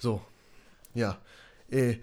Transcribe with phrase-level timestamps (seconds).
[0.00, 0.22] So,
[0.94, 1.18] ja.
[1.70, 1.96] Äh,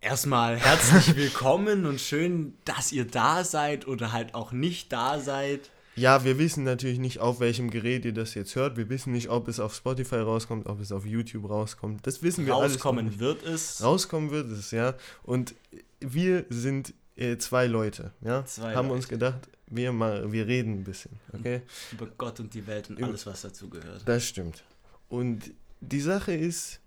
[0.00, 5.70] Erstmal herzlich willkommen und schön, dass ihr da seid oder halt auch nicht da seid.
[5.94, 8.76] Ja, wir wissen natürlich nicht, auf welchem Gerät ihr das jetzt hört.
[8.76, 12.04] Wir wissen nicht, ob es auf Spotify rauskommt, ob es auf YouTube rauskommt.
[12.04, 13.80] Das wissen wir Rauskommen alles wird es.
[13.80, 14.94] Rauskommen wird es, ja.
[15.22, 15.54] Und
[16.00, 18.44] wir sind äh, zwei Leute, ja.
[18.44, 19.14] Zwei Haben uns Leute.
[19.14, 21.62] gedacht, wir mal, wir reden ein bisschen, okay?
[21.92, 24.02] Über Gott und die Welt und alles, was dazu gehört.
[24.04, 24.64] Das stimmt.
[25.08, 26.80] Und die Sache ist,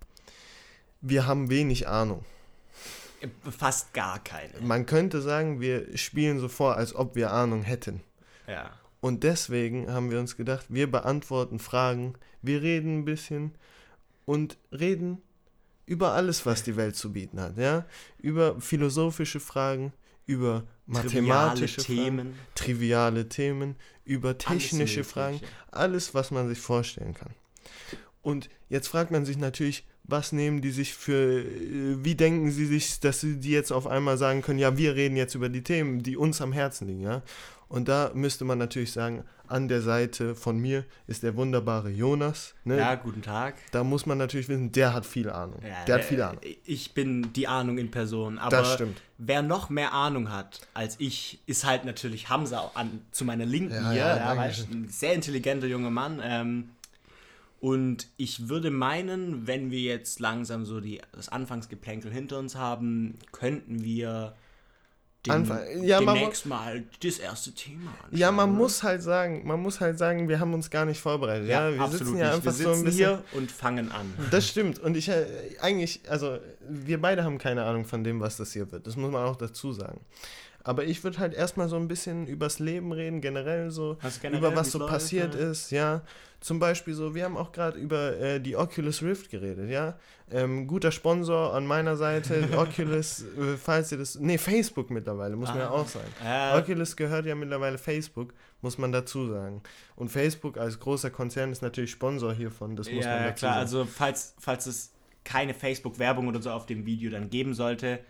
[1.02, 2.24] wir haben wenig Ahnung.
[3.48, 4.60] Fast gar keine.
[4.60, 8.00] Man könnte sagen, wir spielen so vor, als ob wir Ahnung hätten.
[8.48, 8.70] Ja.
[9.00, 13.54] Und deswegen haben wir uns gedacht, wir beantworten Fragen, wir reden ein bisschen
[14.24, 15.20] und reden
[15.86, 17.84] über alles, was die Welt zu bieten hat, ja?
[18.18, 19.92] Über philosophische Fragen,
[20.26, 22.38] über mathematische Triviale Fragen, Themen.
[22.54, 25.04] triviale Themen, über alles technische Mögliche.
[25.04, 27.34] Fragen, alles, was man sich vorstellen kann.
[28.22, 32.66] Und jetzt fragt man sich natürlich, was nehmen die sich für, äh, wie denken sie
[32.66, 35.62] sich, dass sie die jetzt auf einmal sagen können, ja, wir reden jetzt über die
[35.62, 37.22] Themen, die uns am Herzen liegen, ja?
[37.68, 42.54] Und da müsste man natürlich sagen, an der Seite von mir ist der wunderbare Jonas,
[42.64, 42.76] ne?
[42.78, 43.54] Ja, guten Tag.
[43.70, 45.60] Da muss man natürlich wissen, der hat viel Ahnung.
[45.62, 46.40] Ja, der hat äh, viel Ahnung.
[46.66, 48.38] Ich bin die Ahnung in Person.
[48.38, 49.00] Aber Das stimmt.
[49.16, 53.72] wer noch mehr Ahnung hat als ich, ist halt natürlich Hamza an, zu meiner Linken
[53.74, 54.00] Ja, hier.
[54.00, 56.20] ja, Ja, ein sehr intelligenter junger Mann.
[56.22, 56.70] Ähm,
[57.62, 63.14] und ich würde meinen, wenn wir jetzt langsam so die, das Anfangsgeplänkel hinter uns haben,
[63.30, 64.34] könnten wir
[65.24, 68.18] dem, Anfang- ja, man demnächst mal das erste Thema anschauen.
[68.18, 71.48] Ja, man muss halt sagen, man muss halt sagen, wir haben uns gar nicht vorbereitet.
[71.48, 72.34] Ja, wir absolut sitzen ja nicht.
[72.34, 74.12] einfach wir so ein sitzen bisschen hier und fangen an.
[74.32, 74.80] Das stimmt.
[74.80, 75.24] Und ich äh,
[75.60, 76.38] eigentlich, also
[76.68, 78.88] wir beide haben keine Ahnung von dem, was das hier wird.
[78.88, 80.00] Das muss man auch dazu sagen.
[80.64, 84.38] Aber ich würde halt erstmal so ein bisschen übers Leben reden, generell so, Was generell,
[84.40, 85.50] über was so läuft, passiert ja.
[85.50, 86.02] ist, ja.
[86.40, 89.96] Zum Beispiel so, wir haben auch gerade über äh, die Oculus Rift geredet, ja.
[90.30, 95.48] Ähm, guter Sponsor an meiner Seite, Oculus, äh, falls ihr das, nee, Facebook mittlerweile, muss
[95.50, 95.70] man ja Ah.
[95.70, 96.08] auch sagen.
[96.24, 99.62] Äh, Oculus gehört ja mittlerweile Facebook, muss man dazu sagen.
[99.94, 103.38] Und Facebook als großer Konzern ist natürlich Sponsor hiervon, das muss ja, man ja, dazu
[103.40, 103.52] klar.
[103.52, 103.60] sagen.
[103.62, 104.92] Also, falls, falls es
[105.24, 108.00] keine Facebook-Werbung oder so auf dem Video dann geben sollte,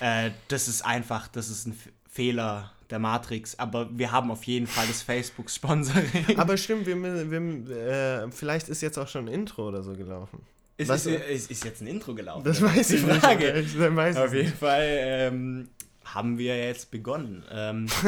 [0.00, 1.78] äh, das ist einfach, das ist ein
[2.10, 3.58] Fehler der Matrix.
[3.58, 6.38] Aber wir haben auf jeden Fall das Facebook-Sponsoring.
[6.38, 10.40] Aber stimmt, wir, wir, äh, vielleicht ist jetzt auch schon ein Intro oder so gelaufen.
[10.78, 12.44] Ist, ist, ist, ist jetzt ein Intro gelaufen?
[12.44, 13.20] Das weiß ich nicht.
[13.20, 13.64] Frage.
[13.96, 14.58] weiß Auf jeden nicht.
[14.58, 15.68] Fall ähm,
[16.14, 17.44] haben wir jetzt begonnen.
[17.50, 17.86] Ähm,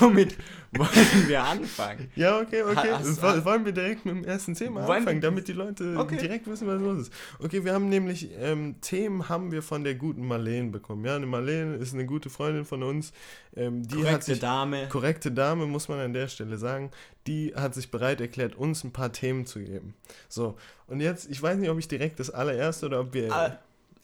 [0.00, 0.36] womit
[0.72, 2.10] wollen wir anfangen?
[2.16, 2.74] Ja, okay, okay.
[2.92, 6.16] Ha- hast- Woll- Wollen wir direkt mit dem ersten Thema anfangen, damit die Leute Okay.
[6.16, 7.12] direkt wissen, was los ist.
[7.38, 11.04] Okay, wir haben nämlich ähm, Themen haben wir von der guten Marlene bekommen.
[11.04, 13.12] Ja, eine Marlene ist eine gute Freundin von uns.
[13.54, 14.88] Ähm, die hat Korrekte sich Dame.
[14.88, 16.90] korrekte Dame, muss man an der Stelle sagen,
[17.26, 19.94] die hat sich bereit erklärt, uns ein paar Themen zu geben.
[20.28, 20.56] So,
[20.86, 23.26] und jetzt, ich weiß nicht, ob ich direkt das allererste oder ob wir.
[23.28, 23.50] Äh,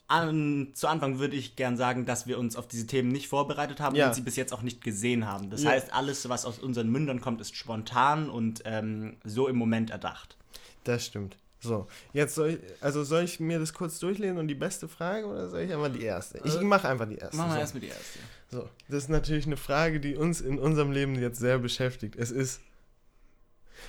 [0.09, 3.79] an, zu Anfang würde ich gern sagen, dass wir uns auf diese Themen nicht vorbereitet
[3.81, 4.09] haben Ja.
[4.09, 5.51] und sie bis jetzt auch nicht gesehen haben.
[5.51, 5.71] Das Ja.
[5.71, 10.37] heißt, alles, was aus unseren Mündern kommt, ist spontan und ähm, so im Moment erdacht.
[10.85, 11.37] Das stimmt.
[11.61, 15.27] So, jetzt soll ich, also soll ich mir das kurz durchlesen und die beste Frage
[15.27, 16.41] oder soll ich einfach die erste?
[16.45, 17.37] Ich Äh, mache einfach die erste.
[17.37, 17.61] Machen wir so.
[17.61, 18.19] erstmal die erste.
[18.51, 22.15] So, das ist natürlich eine Frage, die uns in unserem Leben jetzt sehr beschäftigt.
[22.17, 22.61] Es ist,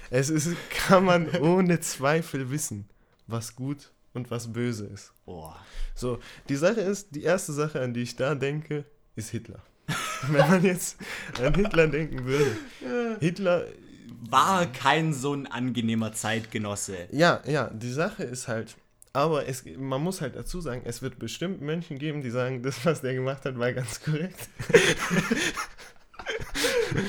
[0.10, 2.90] es ist, kann man ohne Zweifel wissen,
[3.28, 5.12] was gut und was böse ist.
[5.26, 5.52] Oh.
[5.96, 8.86] So, die Sache ist, die erste Sache, an die ich da denke,
[9.16, 9.60] ist Hitler.
[10.28, 10.98] Wenn man jetzt
[11.42, 12.52] an Hitler denken würde.
[13.20, 13.66] Hitler,
[14.30, 17.08] War kein so ein angenehmer Zeitgenosse.
[17.12, 18.76] ja, ja, die Sache ist halt,
[19.14, 22.86] aber es, man muss halt dazu sagen, es wird bestimmt Menschen geben, die sagen, das,
[22.86, 24.50] was der gemacht hat, war ganz korrekt.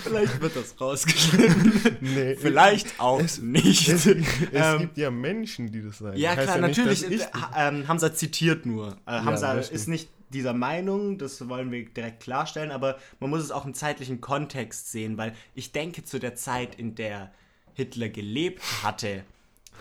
[0.03, 1.99] Vielleicht wird das rausgeschnitten.
[2.01, 3.89] Nee, Vielleicht auch es- nicht.
[3.89, 4.17] Es, es
[4.53, 6.17] Ähm, gibt ja Menschen, die das sagen.
[6.17, 7.03] Ja, Heißt klar, nicht, natürlich.
[7.03, 7.23] dass ich
[7.57, 8.97] äh, Hamza zitiert nur.
[9.07, 9.81] Äh, Hamza das stimmt.
[9.81, 13.75] ist nicht dieser Meinung, das wollen wir direkt klarstellen, aber man muss es auch im
[13.75, 17.33] zeitlichen Kontext sehen, weil ich denke, zu der Zeit, in der
[17.75, 19.25] Hitler gelebt hatte,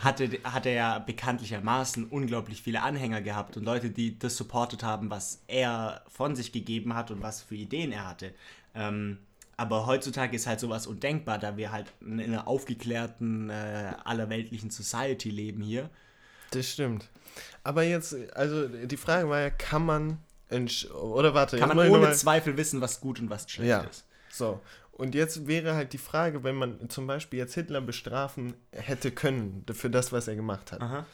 [0.01, 5.09] hatte, hat er ja bekanntlichermaßen unglaublich viele Anhänger gehabt und Leute, die das supportet haben,
[5.09, 8.33] was er von sich gegeben hat und was für Ideen er hatte.
[8.73, 9.17] Ähm,
[9.59, 15.29] aber heutzutage ist halt sowas undenkbar, da wir halt in einer aufgeklärten, äh, allerweltlichen Society
[15.29, 15.89] leben hier.
[16.51, 17.09] Das stimmt.
[17.61, 20.17] Aber jetzt, also die Frage war ja, kann man,
[20.93, 23.81] oder warte, Kann man ohne Zweifel wissen, was gut und was schlecht Ja.
[23.81, 24.05] ist.
[24.31, 24.61] So,
[24.93, 29.65] und jetzt wäre halt die Frage, wenn man zum Beispiel jetzt Hitler bestrafen hätte können
[29.73, 31.05] für das, was er gemacht hat, Aha.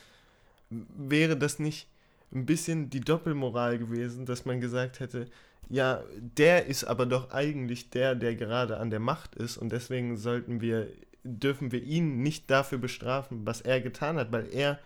[0.70, 1.88] wäre das nicht
[2.32, 5.28] ein bisschen die Doppelmoral gewesen, dass man gesagt hätte,
[5.70, 10.18] ja, der ist aber doch eigentlich der, der gerade an der Macht ist und deswegen
[10.18, 10.88] sollten wir,
[11.24, 14.80] dürfen wir ihn nicht dafür bestrafen, was er getan hat, weil er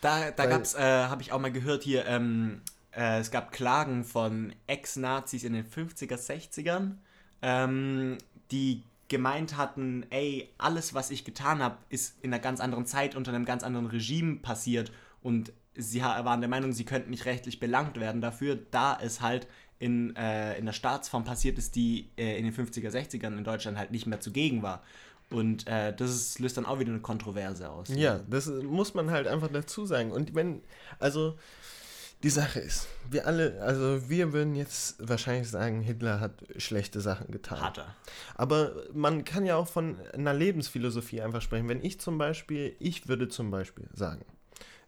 [0.00, 2.60] Da, da gab's, äh, habe ich auch mal gehört hier, ähm,
[2.92, 6.96] äh, es gab Klagen von Ex-Nazis in den 50er, 60ern,
[7.40, 8.18] ähm,
[8.50, 13.14] die gemeint hatten, ey, alles, was ich getan habe, ist in einer ganz anderen Zeit
[13.14, 14.90] unter einem ganz anderen Regime passiert
[15.22, 19.46] und sie waren der Meinung, sie könnten nicht rechtlich belangt werden dafür, da es halt
[19.78, 23.76] in, äh, in der Staatsform passiert ist, die äh, in den 50er, 60ern in Deutschland
[23.76, 24.82] halt nicht mehr zugegen war.
[25.30, 27.88] Und äh, das ist, löst dann auch wieder eine Kontroverse aus.
[27.88, 30.12] Ja, das muss man halt einfach dazu sagen.
[30.12, 30.60] Und wenn,
[30.98, 31.36] also
[32.22, 37.32] die Sache ist, wir alle, also wir würden jetzt wahrscheinlich sagen, Hitler hat schlechte Sachen
[37.32, 37.60] getan.
[37.60, 37.96] Hat er.
[38.36, 41.68] Aber man kann ja auch von einer Lebensphilosophie einfach sprechen.
[41.68, 44.24] Wenn ich zum Beispiel, ich würde zum Beispiel sagen,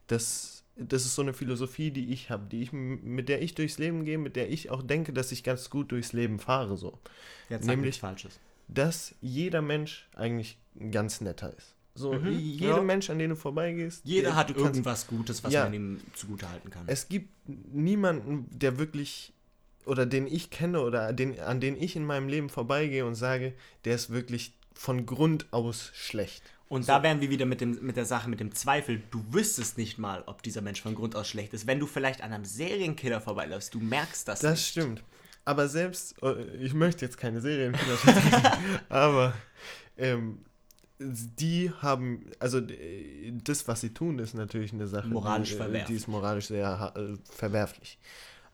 [0.07, 3.79] dass das ist so eine Philosophie, die ich habe, die ich mit der ich durchs
[3.79, 6.99] Leben gehe, mit der ich auch denke, dass ich ganz gut durchs Leben fahre so.
[7.49, 8.41] Jetzt Nämlich falsches.
[8.67, 10.59] Dass jeder Mensch eigentlich
[10.91, 11.75] ganz netter ist.
[11.95, 12.83] So mhm, jeder ja.
[12.83, 16.71] Mensch, an den du vorbeigehst, jeder der, hat irgendwas Gutes, was ja, man ihm zugutehalten
[16.71, 16.85] kann.
[16.89, 19.33] Es gibt niemanden, der wirklich
[19.87, 23.53] oder den ich kenne oder den, an den ich in meinem Leben vorbeigehe und sage,
[23.85, 26.43] der ist wirklich von Grund aus schlecht.
[26.69, 26.93] Und so.
[26.93, 29.03] da wären wir wieder mit, dem, mit der Sache, mit dem Zweifel.
[29.11, 31.67] Du wüsstest nicht mal, ob dieser Mensch von Grund aus schlecht ist.
[31.67, 34.61] Wenn du vielleicht an einem Serienkiller vorbeiläufst, du merkst das, das nicht.
[34.61, 35.05] Das stimmt.
[35.45, 38.43] Aber selbst, oh, ich möchte jetzt keine Serienkiller sagen,
[38.89, 39.35] aber
[39.99, 40.39] ähm,
[40.99, 45.87] die haben, also das, was sie tun, ist natürlich eine Sache, moralisch die, verwerflich.
[45.87, 47.99] die ist moralisch sehr äh, verwerflich.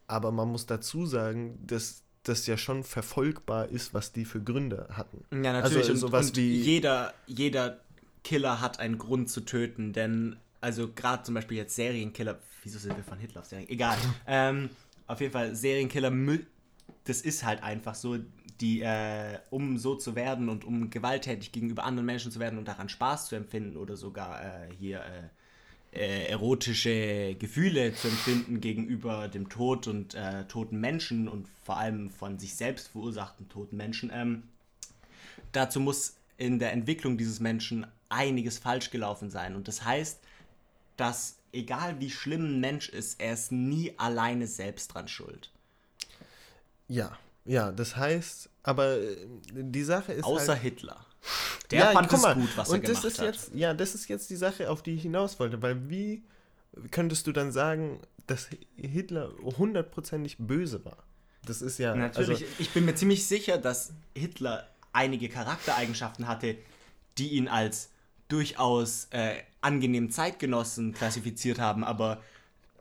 [0.09, 4.89] Aber man muss dazu sagen, dass das ja schon verfolgbar ist, was die für Gründe
[4.91, 5.25] hatten.
[5.31, 5.89] Ja, natürlich.
[5.89, 7.81] Also, sowas und wie jeder, jeder
[8.25, 12.97] Killer hat einen Grund zu töten, denn also gerade zum Beispiel jetzt Serienkiller, wieso sind
[12.97, 13.69] wir von Hitler auf Serien?
[13.69, 13.97] Egal.
[14.27, 14.71] ähm,
[15.07, 16.13] auf jeden Fall Serienkiller,
[17.05, 18.19] das ist halt einfach so,
[18.61, 22.69] die, äh, um so zu werden und um gewalttätig gegenüber anderen Menschen zu werden und
[22.69, 29.29] daran Spaß zu empfinden oder sogar äh, hier äh, äh erotische Gefühle zu empfinden gegenüber
[29.29, 34.11] dem Tod und äh, toten Menschen und vor allem von sich selbst verursachten toten Menschen.
[34.13, 34.43] Ähm,
[35.53, 39.55] dazu muss in der Entwicklung dieses Menschen einiges falsch gelaufen sein.
[39.55, 40.21] Und das heißt,
[40.97, 45.51] dass egal wie schlimm ein Mensch ist, er ist nie alleine selbst dran schuld.
[46.89, 49.17] Ja, ja, das heißt, aber äh,
[49.53, 50.25] die Sache ist.
[50.25, 51.05] Außer halt, Hitler.
[51.71, 53.27] Der ja, fand es gut, was und er gemacht das ist hat.
[53.27, 56.25] Jetzt, ja, das ist jetzt die Sache, auf die ich hinaus wollte, weil wie
[56.91, 61.05] könntest du dann sagen, dass Hitler hundertprozentig böse war?
[61.45, 61.95] Das ist ja.
[61.95, 66.57] Natürlich, also, ich bin mir ziemlich sicher, dass Hitler einige Charaktereigenschaften hatte,
[67.19, 67.91] die ihn als
[68.29, 72.21] durchaus äh, angenehmen Zeitgenossen klassifiziert haben, aber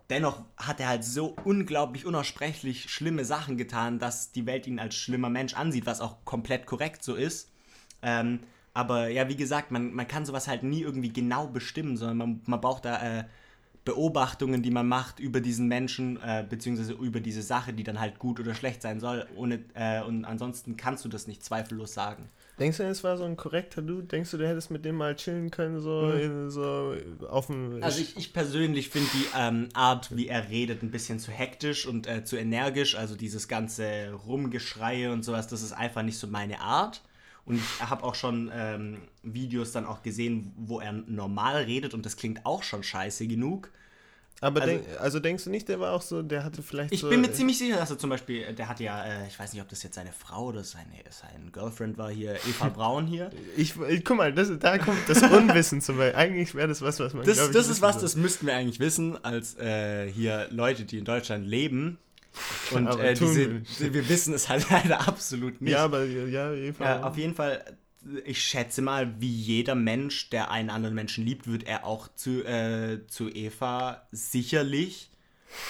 [0.09, 4.95] dennoch hat er halt so unglaublich unaussprechlich schlimme Sachen getan, dass die Welt ihn als
[4.95, 7.49] schlimmer Mensch ansieht, was auch komplett korrekt so ist.
[8.01, 8.39] Ähm,
[8.73, 12.41] aber ja, wie gesagt, man, man kann sowas halt nie irgendwie genau bestimmen, sondern man,
[12.45, 13.23] man braucht da äh,
[13.89, 18.19] Beobachtungen, die man macht über diesen Menschen, äh, beziehungsweise über diese Sache, die dann halt
[18.19, 19.25] gut oder schlecht sein soll.
[19.35, 22.29] Ohne, äh, und ansonsten kannst du das nicht zweifellos sagen.
[22.59, 24.03] Denkst du, es war so ein korrekter Dude?
[24.03, 26.51] Denkst du, du hättest mit dem mal chillen können, so, mhm.
[26.51, 26.93] so
[27.27, 27.81] auf dem.
[27.81, 31.87] Also, ich, ich persönlich finde die ähm, Art, wie er redet, ein bisschen zu hektisch
[31.87, 32.95] und äh, zu energisch.
[32.95, 37.01] Also, dieses ganze Rumgeschreie und sowas, das ist einfach nicht so meine Art.
[37.45, 42.05] Und ich habe auch schon ähm, Videos dann auch gesehen, wo er normal redet und
[42.05, 43.71] das klingt auch schon scheiße genug.
[44.41, 47.01] Aber also, denk, also, denkst du nicht, der war auch so, der hatte vielleicht Ich
[47.01, 49.51] so, bin mir ziemlich sicher, dass er zum Beispiel, der hat ja, äh, ich weiß
[49.53, 53.31] nicht, ob das jetzt seine Frau oder seine, seine Girlfriend war hier, Eva Braun hier.
[53.57, 56.15] ich, ich, guck mal, das, da kommt das Unwissen zum Beispiel.
[56.15, 58.03] Eigentlich wäre das was, was man, Das, ich, das ist was, soll.
[58.03, 61.97] das müssten wir eigentlich wissen, als äh, hier Leute, die in Deutschland leben.
[62.71, 63.61] Und äh, diese,
[63.93, 65.73] wir wissen es halt leider absolut nicht.
[65.73, 66.85] Ja, aber ja, Eva.
[66.85, 67.63] Ja, auf jeden Fall
[68.25, 72.43] ich schätze mal, wie jeder Mensch, der einen anderen Menschen liebt, wird er auch zu,
[72.45, 75.09] äh, zu Eva sicherlich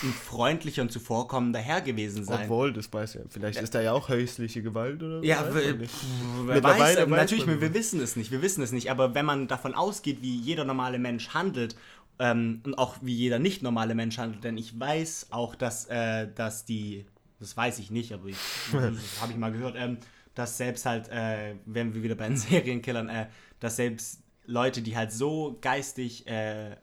[0.03, 2.43] ein freundlicher und zuvorkommender Herr gewesen sein.
[2.43, 3.21] Obwohl, das weiß ja.
[3.29, 3.63] Vielleicht ja.
[3.63, 5.25] ist da ja auch häusliche Gewalt oder so.
[5.25, 8.91] Ja, wer weiß, weiß, natürlich, wir wissen es nicht, wir wissen es nicht.
[8.91, 11.75] Aber wenn man davon ausgeht, wie jeder normale Mensch handelt,
[12.19, 16.27] ähm, und auch wie jeder nicht normale Mensch handelt, denn ich weiß auch, dass, äh,
[16.35, 17.05] dass die,
[17.39, 18.37] das weiß ich nicht, aber ich,
[18.73, 19.97] das habe ich mal gehört, ähm,
[20.39, 23.27] dass selbst halt, äh, wenn wir wieder bei den Serienkillern, äh,
[23.59, 26.75] dass selbst Leute, die halt so geistig äh, äh,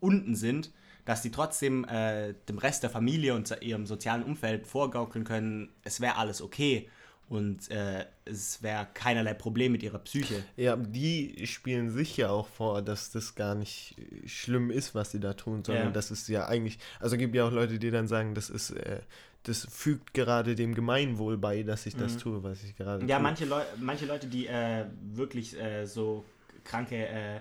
[0.00, 0.72] unten sind,
[1.04, 6.00] dass die trotzdem äh, dem Rest der Familie und ihrem sozialen Umfeld vorgaukeln können, es
[6.00, 6.88] wäre alles okay
[7.28, 10.44] und äh, es wäre keinerlei Problem mit ihrer Psyche.
[10.56, 15.20] Ja, die spielen sich ja auch vor, dass das gar nicht schlimm ist, was sie
[15.20, 15.90] da tun, sondern ja.
[15.92, 19.00] das ist ja eigentlich, also gibt ja auch Leute, die dann sagen, das ist äh,
[19.44, 22.18] das fügt gerade dem Gemeinwohl bei, dass ich das mhm.
[22.18, 23.22] tue, was ich gerade ja, tue.
[23.22, 26.24] Manche, Leu manche Leute, die äh, wirklich äh, so
[26.64, 27.40] kranke äh,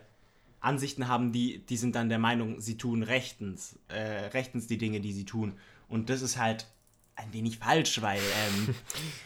[0.59, 4.99] Ansichten haben, die, die sind dann der Meinung, sie tun rechtens, äh, rechtens die Dinge,
[4.99, 5.53] die sie tun.
[5.87, 6.67] Und das ist halt
[7.15, 8.75] ein wenig falsch, weil ähm,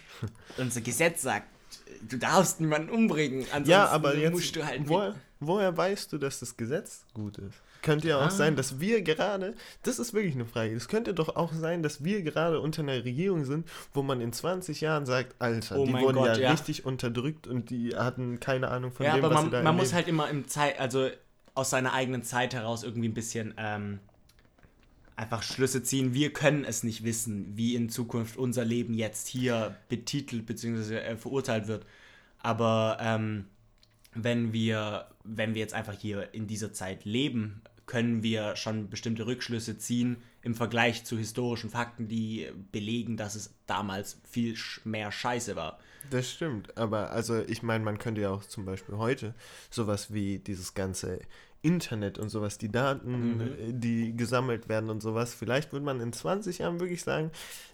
[0.57, 1.47] unser Gesetz sagt,
[2.07, 3.41] du darfst niemanden umbringen.
[3.45, 7.37] Ansonsten Ja, aber jetzt, musst du halt woher, woher weißt du, dass das Gesetz gut
[7.39, 7.61] ist?
[7.87, 8.29] Könnte ja auch Ah.
[8.31, 12.03] sein, dass wir gerade, das ist wirklich eine Frage, es könnte doch auch sein, dass
[12.03, 15.93] wir gerade unter einer Regierung sind, wo man in 20 Jahren sagt, Alter, Oh die
[15.93, 16.51] wurden Gott, ja, ja.
[16.51, 19.63] richtig unterdrückt und die hatten keine Ahnung von ja, dem, aber was man, sie da
[19.63, 21.09] man muss halt immer im Zeit, also
[21.55, 23.99] aus seiner eigenen Zeit heraus irgendwie ein bisschen ähm,
[25.15, 26.13] einfach Schlüsse ziehen.
[26.13, 30.97] Wir können es nicht wissen, wie in Zukunft unser Leben jetzt hier betitelt bzw.
[30.97, 31.85] Äh, verurteilt wird.
[32.39, 33.45] Aber ähm,
[34.13, 39.25] wenn wir, wenn wir jetzt einfach hier in dieser Zeit leben, können wir schon bestimmte
[39.25, 45.55] Rückschlüsse ziehen im Vergleich zu historischen Fakten, die belegen, dass es damals viel mehr Scheiße
[45.55, 45.79] war.
[46.11, 49.33] Das stimmt, aber also ich meine, man könnte ja auch zum Beispiel heute
[49.69, 51.19] sowas wie dieses ganze
[51.63, 53.79] Internet und sowas, die Daten, Mhm.
[53.81, 57.31] die gesammelt werden und sowas, vielleicht würde man in 20 Jahren wirklich sagen,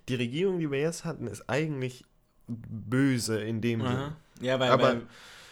[0.09, 2.05] die Regierung, die wir jetzt hatten, ist eigentlich
[2.47, 4.15] böse in dem Sinne.
[4.41, 5.01] Ja, weil, Aber- weil,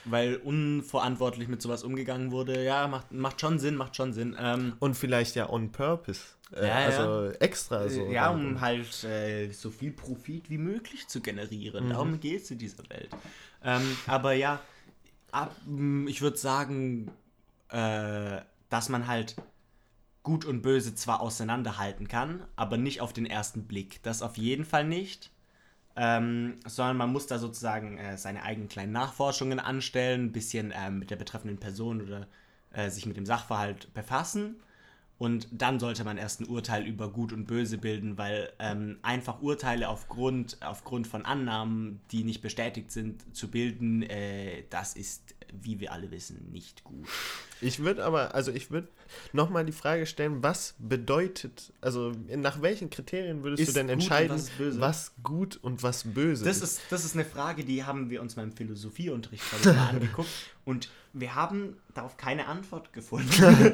[0.06, 2.64] weil unverantwortlich mit sowas umgegangen wurde.
[2.64, 4.36] Ja, macht, macht schon Sinn, macht schon Sinn.
[4.40, 6.22] Ähm, Und vielleicht ja on purpose.
[6.56, 6.86] Äh, Ja, ja.
[6.88, 8.08] also extra so.
[8.08, 8.46] ja, dann.
[8.56, 11.86] um halt äh, so viel Profit wie möglich zu generieren.
[11.86, 11.90] Mhm.
[11.90, 13.10] Darum geht es in dieser Welt.
[13.64, 14.60] Ähm, aber ja,
[15.32, 15.56] ab,
[16.08, 17.10] ich würde sagen,
[17.70, 19.36] äh, dass man halt
[20.24, 24.04] Gut und Böse zwar auseinanderhalten kann, aber nicht auf den ersten Blick.
[24.04, 25.32] Das auf jeden Fall nicht.
[25.96, 31.00] Ähm, sondern man muss da sozusagen äh, seine eigenen kleinen Nachforschungen anstellen, ein bisschen ähm,
[31.00, 32.28] mit der betreffenden Person oder
[32.72, 34.56] äh, sich mit dem Sachverhalt befassen.
[35.22, 39.40] Und dann sollte man erst ein Urteil über Gut und Böse bilden, weil ähm, einfach
[39.44, 45.80] Urteile aufgrund, aufgrund von Annahmen, die nicht bestätigt sind, zu bilden, äh, das ist, wie
[45.80, 47.08] wir alle wissen, nicht gut.
[47.60, 48.88] Ich würde aber, also ich würde
[49.34, 54.36] nochmal die Frage stellen, was bedeutet, also nach welchen Kriterien würdest Ist du denn entscheiden,
[54.36, 58.22] was was gut und was böse Das ist, das ist eine Frage, die haben wir
[58.22, 60.30] uns beim Philosophieunterricht mal angeguckt
[60.66, 63.30] und wir haben darauf keine Antwort gefunden.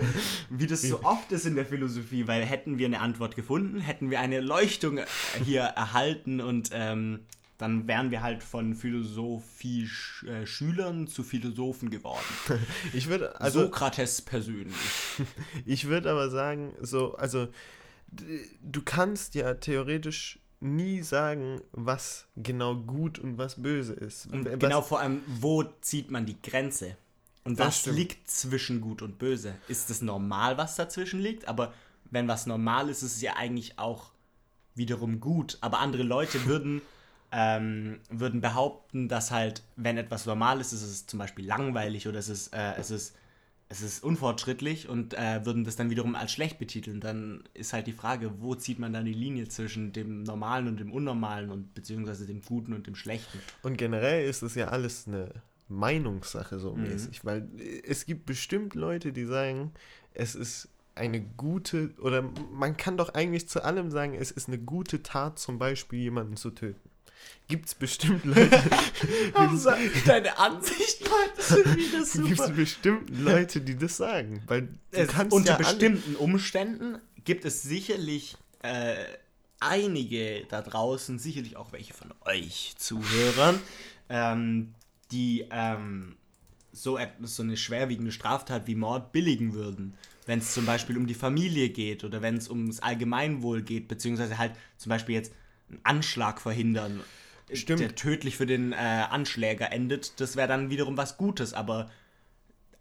[0.50, 4.10] Wie das so oft ist in der Philosophie, weil hätten wir eine Antwort gefunden, hätten
[4.10, 5.00] wir eine Leuchtung
[5.44, 7.20] hier erhalten und ähm,
[7.58, 12.24] dann wären wir halt von Philosophie-Schülern zu Philosophen geworden.
[12.94, 14.76] Ich würde, also Sokrates persönlich.
[15.66, 17.48] ich würde aber sagen, so, also
[18.62, 24.28] du kannst ja theoretisch nie sagen, was genau gut und was böse ist.
[24.28, 26.98] Und was, genau vor allem, wo zieht man die Grenze?
[27.44, 27.98] Und was stimmt.
[27.98, 29.56] liegt zwischen gut und böse?
[29.68, 31.48] Ist es normal, was dazwischen liegt?
[31.48, 31.74] Aber
[32.12, 34.12] wenn was normal ist, ist es ja eigentlich auch
[34.76, 35.58] wiederum gut.
[35.62, 36.82] Aber andere Leute würden,
[37.32, 42.20] ähm, würden behaupten, dass halt, wenn etwas normal ist, ist es zum Beispiel langweilig oder
[42.20, 43.16] es ist, äh, es ist,
[43.70, 47.02] es ist unfortschrittlich und äh, würden das dann wiederum als schlecht betiteln.
[47.02, 50.80] Dann ist halt die Frage, wo zieht man dann die Linie zwischen dem Normalen und
[50.80, 53.40] dem Unnormalen und beziehungsweise dem Guten und dem Schlechten?
[53.64, 55.30] Und generell ist es ja alles eine
[55.68, 56.84] Meinungssache so Mhm.
[56.84, 59.74] mäßig, weil äh, es gibt bestimmt Leute, die sagen,
[60.14, 64.58] es ist eine gute, oder man kann doch eigentlich zu allem sagen, es ist eine
[64.58, 66.90] gute Tat, zum Beispiel jemanden zu töten.
[67.48, 68.62] Gibt es bestimmt Leute,
[70.06, 72.50] Deine Ansicht, Leute, das finde ich das gibt's super.
[72.50, 78.96] bestimmt Leute, die das sagen, weil Es, unter ja bestimmten Umständen gibt es sicherlich äh,
[79.60, 83.60] einige da draußen, sicherlich auch welche von euch Zuhörern,
[84.10, 84.74] ähm,
[85.12, 86.18] die ähm,
[86.72, 89.96] so, etwas, so eine schwerwiegende Straftat wie Mord billigen würden.
[90.26, 94.38] Wenn es zum Beispiel um die Familie geht oder wenn es ums Allgemeinwohl geht, beziehungsweise
[94.38, 95.32] halt zum Beispiel jetzt
[95.70, 97.02] einen Anschlag verhindern,
[97.54, 97.80] Stimmt.
[97.80, 101.90] der tödlich für den äh, Anschläger endet, das wäre dann wiederum was Gutes, aber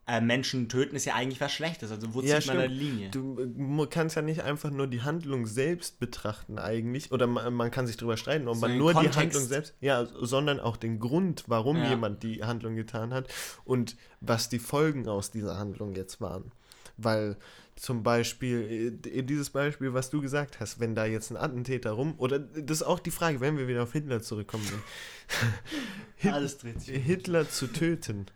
[0.09, 1.91] äh, Menschen töten ist ja eigentlich was Schlechtes.
[1.91, 3.11] Also wo Ja, zieht man die Linie?
[3.11, 7.87] Du kannst ja nicht einfach nur die Handlung selbst betrachten eigentlich, oder man, man kann
[7.89, 9.19] sich darüber streiten, ob So man nur die Kontext.
[9.19, 11.89] Handlung selbst, ja, sondern auch den Grund, warum Ja.
[11.91, 13.29] jemand die Handlung getan hat
[13.65, 16.53] und was die Folgen aus dieser Handlung jetzt waren.
[16.97, 17.37] Weil
[17.77, 22.15] zum Beispiel, äh, dieses Beispiel, was du gesagt hast, wenn da jetzt ein Attentäter rum,
[22.19, 24.65] oder das ist auch die Frage, wenn wir wieder auf Hitler zurückkommen,
[26.17, 27.49] Hit- Alles dreht sich Hitler.
[27.49, 28.27] Zu töten,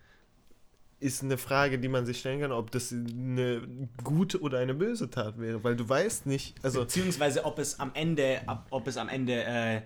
[0.98, 3.62] ist eine Frage, die man sich stellen kann, ob das eine
[4.04, 7.92] gute oder eine böse Tat wäre, weil du weißt nicht, also Beziehungsweise ob es am
[7.94, 9.80] Ende, ob es am Ende äh,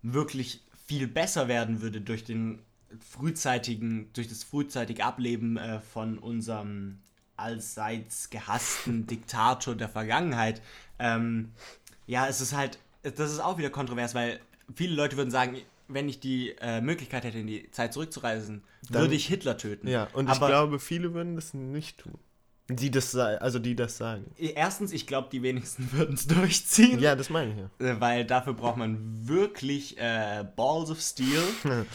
[0.00, 2.60] wirklich viel besser werden würde durch den
[3.00, 7.00] frühzeitigen, durch das frühzeitige Ableben äh, von unserem
[7.36, 10.60] allseits gehassten Diktator der Vergangenheit.
[10.98, 11.52] Ähm,
[12.06, 14.40] ja, es ist halt, das ist auch wieder kontrovers, weil
[14.74, 15.56] viele Leute würden sagen,
[15.88, 19.86] wenn ich die äh, Möglichkeit hätte, in die Zeit zurückzureisen, Dann- würde ich Hitler töten.
[19.88, 22.14] ja, und Aber ich glaube, viele würden das nicht tun.
[22.68, 24.24] Die das, also die das sagen.
[24.38, 26.98] Erstens, ich glaube, die wenigsten würden es durchziehen.
[26.98, 27.92] Ja, das meine ich ja.
[27.92, 31.40] Äh, Weil dafür braucht man wirklich äh, Balls of Steel.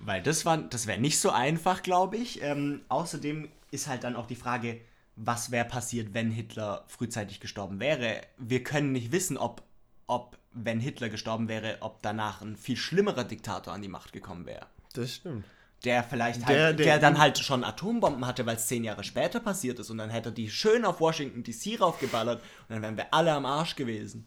[0.00, 2.40] weil das, war- das wäre nicht so einfach, glaube ich.
[2.42, 4.80] Ähm, außerdem ist halt dann auch die Frage,
[5.16, 8.20] was wäre passiert, wenn Hitler frühzeitig gestorben wäre.
[8.36, 9.62] Wir können nicht wissen, ob,
[10.06, 14.46] ob, wenn Hitler gestorben wäre, ob danach ein viel schlimmerer Diktator an die Macht gekommen
[14.46, 14.66] wäre.
[14.94, 15.44] Das stimmt.
[15.84, 19.04] Der vielleicht halt, Der- der, der- dann halt schon Atombomben hatte, weil es zehn Jahre
[19.04, 22.82] später passiert ist und dann hätte er die schön auf Washington DC raufgeballert und dann
[22.82, 24.26] wären wir alle am Arsch gewesen.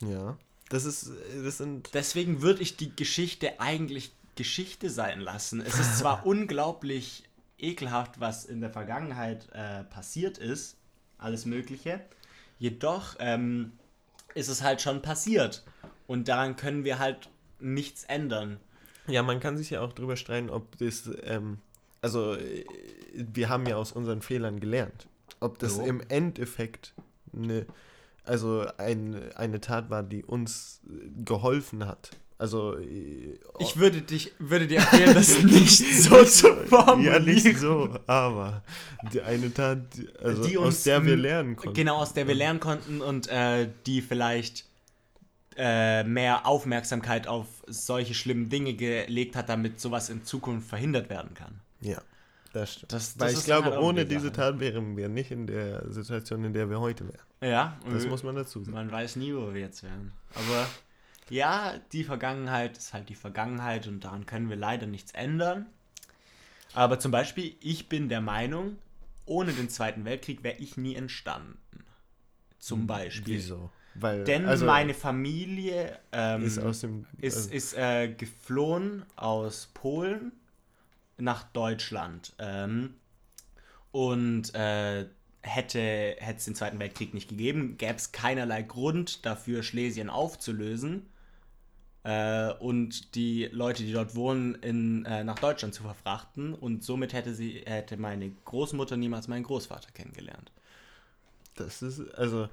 [0.00, 0.36] Ja.
[0.70, 1.10] Das ist,
[1.42, 5.60] das sind, Deswegen würde ich die Geschichte eigentlich Geschichte sein lassen.
[5.60, 7.24] Es ist zwar unglaublich
[7.58, 10.76] ekelhaft, was in der Vergangenheit äh, passiert ist,
[11.18, 12.00] alles Mögliche,
[12.58, 13.72] jedoch ähm,
[14.34, 15.64] ist es halt schon passiert
[16.06, 17.28] und daran können wir halt
[17.60, 18.58] nichts ändern.
[19.08, 21.58] ja, man kann sich ja auch drüber streiten, ob das, ähm,
[22.00, 22.64] also äh,
[23.14, 25.08] wir haben ja aus unseren Fehlern gelernt.
[25.40, 25.84] Ob das Jo.
[25.84, 26.94] im Endeffekt
[27.32, 27.66] eine,
[28.24, 32.10] also ein, eine Tat war, die uns äh, geholfen hat.
[32.40, 37.02] Also äh, Ich würde dich, würde dir empfehlen, das nicht so zu formulieren.
[37.14, 38.62] ja, nicht so, aber
[39.12, 39.80] die eine Tat,
[40.22, 41.74] also Die aus uns der wir lernen konnten.
[41.74, 44.66] Genau, aus der wir lernen konnten und äh, die vielleicht
[45.56, 51.34] äh, mehr Aufmerksamkeit auf solche schlimmen Dinge gelegt hat, damit sowas in Zukunft verhindert werden
[51.34, 51.58] kann.
[51.80, 52.00] Ja,
[52.52, 52.92] das stimmt.
[52.92, 54.30] Das- das Weil ich glaube, halt ohne die diese.
[54.32, 57.50] Tat wären wir nicht in der Situation, in der wir heute wären.
[57.52, 58.72] Ja, Das äh, muss man dazu sagen.
[58.76, 60.12] man weiß nie, wo wir jetzt wären.
[60.34, 60.66] Aber
[61.30, 65.66] ja, die Vergangenheit ist halt die Vergangenheit und daran können wir leider nichts ändern.
[66.74, 68.76] Aber zum Beispiel, ich bin der Meinung,
[69.24, 71.58] ohne den Zweiten Weltkrieg wäre ich nie entstanden.
[72.58, 73.34] Zum Beispiel.
[73.34, 73.70] Hm, Wieso?
[73.94, 77.06] Weil, Denn also, meine Familie ähm, ist dem.
[77.18, 80.32] ist, also, ist äh, geflohen aus Polen
[81.16, 82.34] nach Deutschland.
[82.38, 82.94] Ähm,
[83.90, 85.06] und äh,
[85.40, 91.06] hätte hätte es den Zweiten Weltkrieg nicht gegeben, gäbe es keinerlei Grund dafür, Schlesien aufzulösen
[92.08, 96.54] äh, und die Leute, die dort wohnen, in, äh, nach Deutschland zu verfrachten.
[96.54, 100.50] Und somit hätte sie hätte meine Großmutter niemals meinen Großvater kennengelernt.
[101.56, 102.48] das ist, also,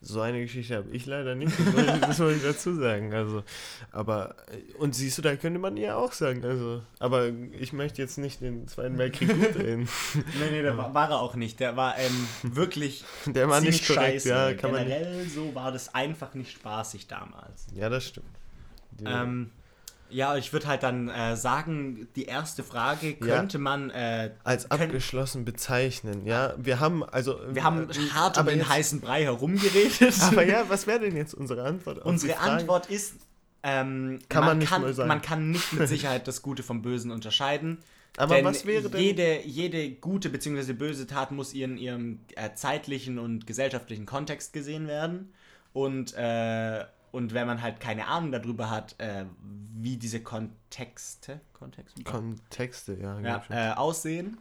[0.00, 1.52] so eine Geschichte habe ich leider nicht.
[2.00, 3.12] Das muss ich, dazu sagen.
[3.12, 3.42] Also,
[3.90, 6.42] aber, äh, und siehst du, da könnte man ja auch sagen.
[6.44, 9.88] Also, aber ich möchte jetzt nicht den Zweiten Weltkrieg gut reden.
[10.14, 11.60] Nee, nee, der war, war er auch nicht.
[11.60, 14.28] Der war ähm, wirklich Der war nicht korrekt, scheiße.
[14.30, 14.96] ja, kann man nicht.
[14.96, 17.66] Generell so war das einfach nicht spaßig damals.
[17.74, 18.38] Ja, das stimmt.
[19.00, 19.50] Die, Ähm,
[20.10, 23.36] ja, ich würde halt dann äh, sagen, die erste Frage Ja.
[23.36, 23.90] könnte man.
[23.90, 26.54] Äh, als abgeschlossen bezeichnen, ja.
[26.56, 27.38] Wir haben, also.
[27.50, 30.14] wir haben äh, hart um den jetzt- heißen Brei herumgeredet.
[30.22, 31.98] Aber ja, was wäre denn jetzt unsere Antwort?
[32.04, 32.38] Unsere?
[32.38, 33.16] Antwort ist,
[33.62, 35.08] ähm, Kann man nicht kann, sagen.
[35.08, 37.78] man kann nicht mit Sicherheit das Gute vom Bösen unterscheiden.
[38.16, 40.72] Aber denn was wäre denn- Jede, jede gute bzw.
[40.72, 45.32] böse Tat muss in ihrem äh, zeitlichen und gesellschaftlichen Kontext gesehen werden.
[45.74, 49.24] Und, äh, und wenn man halt keine Ahnung darüber hat, äh,
[49.74, 52.02] wie diese Kontexte, Kontexte?
[52.04, 53.20] Kontexte, ja.
[53.20, 54.38] ja, äh, aussehen,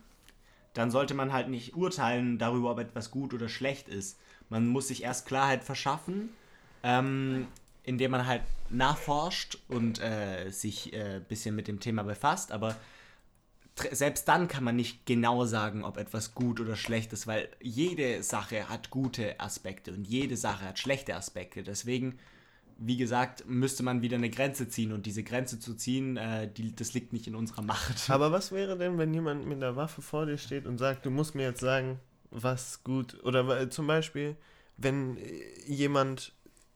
[0.73, 4.19] dann sollte man halt nicht urteilen darüber, ob etwas gut oder schlecht ist.
[4.49, 6.29] Man muss sich erst Klarheit verschaffen,
[6.83, 7.47] ähm,
[7.83, 12.75] indem man halt nachforscht und äh, sich ein äh, bisschen mit dem Thema befasst, aber
[13.91, 18.23] selbst dann kann man nicht genau sagen, ob etwas gut oder schlecht ist, weil jede
[18.23, 21.63] Sache hat gute Aspekte und jede Sache hat schlechte Aspekte.
[21.63, 22.17] Deswegen,
[22.79, 26.75] wie gesagt, müsste man wieder eine Grenze ziehen und diese Grenze zu ziehen, äh, die,
[26.75, 28.09] das liegt nicht in unserer Macht.
[28.09, 31.09] Aber was wäre denn, wenn jemand mit einer Waffe vor dir steht und sagt, du
[31.09, 33.23] musst mir jetzt sagen, was gut.
[33.23, 34.35] Oder weil- zum Beispiel,
[34.77, 36.33] wenn äh, jemand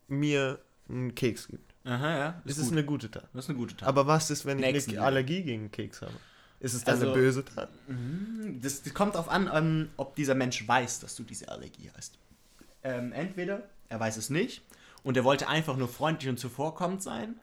[0.08, 0.60] mir
[0.90, 1.74] einen Keks gibt.
[1.84, 2.42] Aha, ja.
[2.46, 3.28] Ist Ist es eine gute Tat.
[3.34, 3.88] das ist eine gute Tat.
[3.88, 5.06] Aber was ist, wenn ich Nächsten eine Liga.
[5.06, 6.14] Allergie gegen Keks habe?
[6.60, 7.70] Ist es dann eine Also- böse Tat?
[8.62, 12.18] Das, das kommt darauf an, ähm, ob dieser Mensch weiß, dass du diese Allergie hast.
[12.84, 14.62] Ähm, entweder er weiß es nicht
[15.04, 17.36] und er wollte einfach nur freundlich und zuvorkommend sein,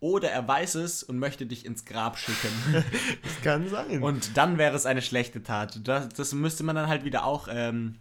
[0.00, 2.48] oder er weiß es und möchte dich ins Grab schicken.
[3.22, 4.02] Das kann sein.
[4.02, 5.80] und dann wäre es eine schlechte Tat.
[5.86, 7.96] Das, das müsste man dann halt wieder auch ähm,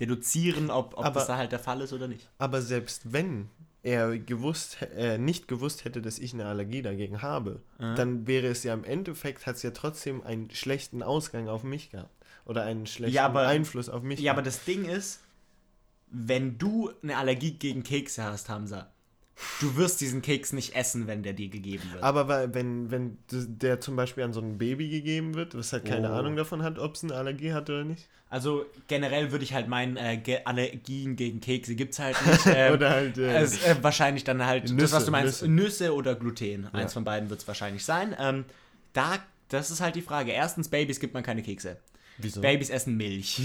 [0.00, 2.28] deduzieren, ob, ob Aber- das da halt der Fall ist oder nicht.
[2.38, 3.48] Aber selbst wenn
[3.82, 8.64] er gewusst, äh, nicht gewusst hätte, dass ich eine Allergie dagegen habe, dann wäre es
[8.64, 12.10] ja im Endeffekt, hat es ja trotzdem einen schlechten Ausgang auf mich gehabt.
[12.46, 14.56] Oder einen schlechten Ja, aber- Einfluss auf mich Ja, aber gehabt.
[14.58, 15.20] das Ding ist,
[16.10, 18.90] wenn du eine Allergie gegen Kekse hast, Hamza,
[19.60, 22.02] du wirst diesen Keks nicht essen, wenn der dir gegeben wird.
[22.02, 25.84] Aber weil, wenn, wenn der zum Beispiel an so ein Baby gegeben wird, das halt
[25.84, 26.14] keine Oh.
[26.14, 28.06] Ahnung davon hat, ob es eine Allergie hat oder nicht.
[28.28, 32.46] Also generell würde ich halt meinen, äh, Allergien gegen Kekse gibt es halt nicht.
[32.56, 35.48] Ähm, Oder halt, äh, es, äh, wahrscheinlich dann halt das, Nüsse, was du meinst, Nüsse.
[35.52, 36.66] Nüsse, oder Gluten.
[36.72, 36.94] Eins Ja.
[36.94, 38.16] von beiden wird es wahrscheinlich sein.
[38.18, 38.44] Ähm,
[38.94, 40.32] da, das ist halt die Frage.
[40.32, 41.76] Erstens, Babys gibt man keine Kekse.
[42.18, 42.40] Wieso?
[42.40, 43.40] Babys essen Milch.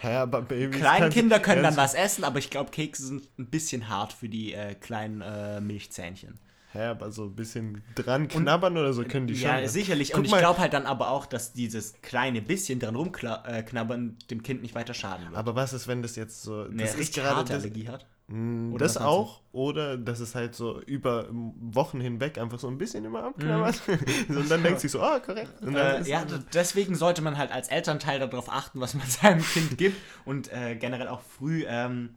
[0.00, 3.46] Hä, aber Babys Kleinkinder kannst- können dann was essen, aber ich glaube, Kekse sind ein
[3.46, 6.38] bisschen hart für die äh, kleinen äh, Milchzähnchen.
[6.72, 9.44] Hä, aber so ein bisschen dran knabbern oder so können die schon.
[9.44, 10.12] Ja, sicherlich.
[10.12, 14.42] Guck Und ich glaube halt dann aber auch, dass dieses kleine bisschen dran rumknabbern dem
[14.42, 15.36] Kind nicht weiter schaden wird.
[15.36, 16.62] Aber was ist, wenn das jetzt so.
[16.62, 18.06] Eine Das ist gerade Allergie hat.
[18.32, 19.42] Mm, Oder das auch.
[19.52, 23.82] Oder dass es halt so über Wochen hinweg einfach so ein bisschen immer abknabbert.
[24.28, 25.60] und dann denkt sich so, ah, korrekt.
[25.60, 29.42] Und dann Äh, ja, deswegen sollte man halt als Elternteil darauf achten, was man seinem
[29.42, 32.14] Kind gibt und äh, generell auch früh, ähm,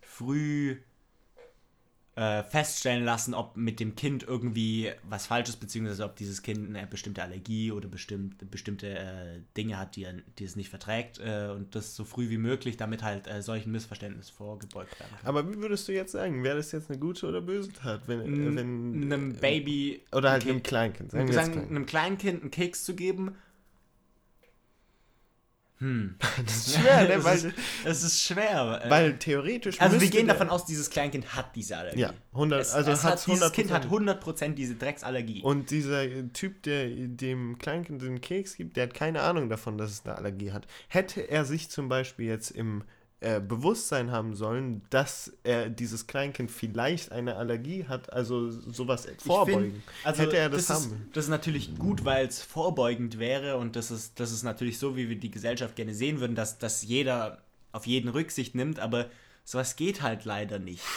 [0.00, 0.76] früh
[2.14, 6.68] äh, feststellen lassen, ob mit dem Kind irgendwie was falsch ist, beziehungsweise ob dieses Kind
[6.68, 11.20] eine bestimmte Allergie oder bestimmt, bestimmte äh, Dinge hat, die, er, die es nicht verträgt
[11.20, 15.26] äh, und das so früh wie möglich, damit halt äh, solchen Missverständnissen vorgebeugt werden kann.
[15.26, 18.02] aber wie würdest du jetzt sagen, wäre das jetzt eine gute oder böse Tat?
[18.06, 21.12] Wenn, äh, wenn, einem Baby Oder halt ein einem Kleinkind.
[21.12, 21.70] Sagen sagen, Kleinkind.
[21.70, 23.36] einem Kleinkind einen Keks zu geben.
[25.82, 26.14] Hm.
[26.46, 27.14] Das ist schwer, ne?
[27.14, 27.46] es, Weil, ist,
[27.84, 28.82] es ist schwer.
[28.84, 29.80] äh, weil theoretisch.
[29.80, 32.00] also wir gehen der- davon aus, dieses Kleinkind hat diese Allergie.
[32.02, 33.50] Ja, 100, Es, also es hat, dieses 100%.
[33.50, 35.42] Kind hat 100% diese Drecksallergie.
[35.42, 39.90] Und dieser Typ, der dem Kleinkind den Keks gibt, der hat keine Ahnung davon, dass
[39.90, 40.66] es eine Allergie hat.
[40.88, 42.84] Hätte er sich zum Beispiel jetzt im
[43.22, 49.72] äh, Bewusstsein haben sollen, dass er dieses Kleinkind vielleicht eine Allergie hat, also sowas vorbeugen,
[49.72, 50.92] find, also hätte er das, das haben.
[50.92, 54.78] Ist, das ist natürlich gut, weil es vorbeugend wäre und das ist, das ist natürlich
[54.78, 58.80] so, wie wir die Gesellschaft gerne sehen würden, dass, dass jeder auf jeden Rücksicht nimmt,
[58.80, 59.08] aber
[59.44, 60.82] sowas geht halt leider nicht.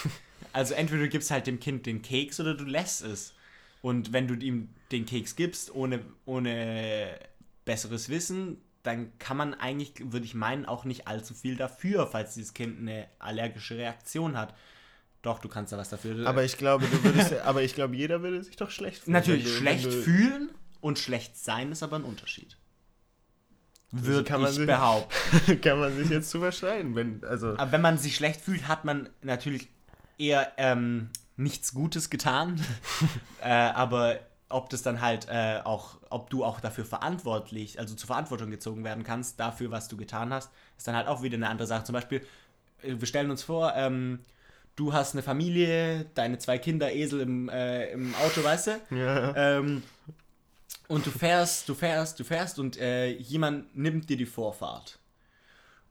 [0.53, 3.33] Also entweder du gibst halt dem Kind den Keks oder du lässt es.
[3.81, 7.19] Und wenn du ihm den Keks gibst, ohne, ohne
[7.65, 12.35] besseres Wissen, dann kann man eigentlich, würde ich meinen, auch nicht allzu viel dafür, falls
[12.35, 14.53] dieses Kind eine allergische Reaktion hat.
[15.21, 16.27] Doch, du kannst da was dafür.
[16.27, 19.13] Aber ich glaube, du würdest, aber ich glaube, jeder würde sich doch schlecht fühlen.
[19.13, 22.57] Natürlich, schlecht fühlen und schlecht sein ist aber ein Unterschied.
[23.91, 25.61] Würde kann man ich sich- behaupten.
[25.61, 28.85] kann man sich jetzt zu verschreien, wenn also Aber wenn man sich schlecht fühlt, hat
[28.85, 29.69] man natürlich
[30.17, 32.61] eher ähm, nichts Gutes getan.
[33.41, 34.19] äh, aber
[34.49, 38.83] ob das dann halt äh, auch, ob du auch dafür verantwortlich, also zur Verantwortung gezogen
[38.83, 41.83] werden kannst, dafür, was du getan hast, ist dann halt auch wieder eine andere Sache.
[41.83, 42.21] Zum Beispiel,
[42.83, 44.19] äh, wir stellen uns vor, ähm,
[44.75, 48.71] du hast eine Familie, deine zwei Kinder, Esel im, äh, im Auto, weißt du?
[48.91, 49.83] ja, Ähm,
[50.87, 54.99] und du fährst, du fährst, du fährst und äh, jemand nimmt dir die Vorfahrt.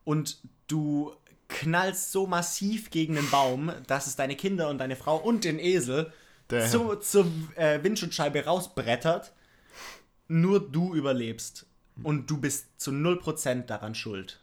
[0.05, 0.37] Und
[0.67, 1.13] du
[1.49, 5.59] knallst so massiv gegen den Baum, dass es deine Kinder und deine Frau und den
[5.59, 6.13] Esel
[6.49, 9.33] zu, zur äh, Windschutzscheibe rausbrettert.
[10.27, 11.65] Nur du überlebst.
[12.03, 14.41] Und du bist zu 0% daran schuld.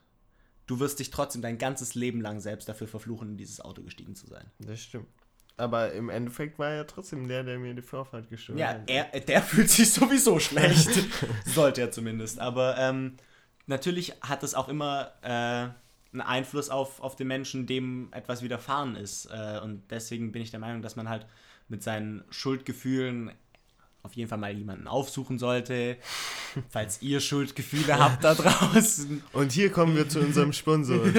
[0.66, 4.14] Du wirst dich trotzdem dein ganzes Leben lang selbst dafür verfluchen, in dieses Auto gestiegen
[4.14, 4.46] zu sein.
[4.58, 5.06] das stimmt.
[5.58, 8.88] Aber im Endeffekt war er trotzdem der, der mir die Vorfahrt gestört Ja, hat.
[8.88, 10.88] er, der fühlt sich sowieso schlecht.
[11.44, 12.38] Sollte er zumindest.
[12.38, 13.16] Aber ähm,
[13.66, 18.96] natürlich hat es auch immer äh, einen Einfluss auf, auf den Menschen, dem etwas widerfahren
[18.96, 19.26] ist.
[19.26, 21.26] Äh, und deswegen bin ich der Meinung, dass man halt
[21.72, 23.32] mit seinen Schuldgefühlen
[24.04, 25.96] auf jeden Fall mal jemanden aufsuchen sollte.
[26.70, 29.22] Falls ihr Schuldgefühle habt da draußen.
[29.32, 31.00] Und hier kommen wir zu unserem Sponsor.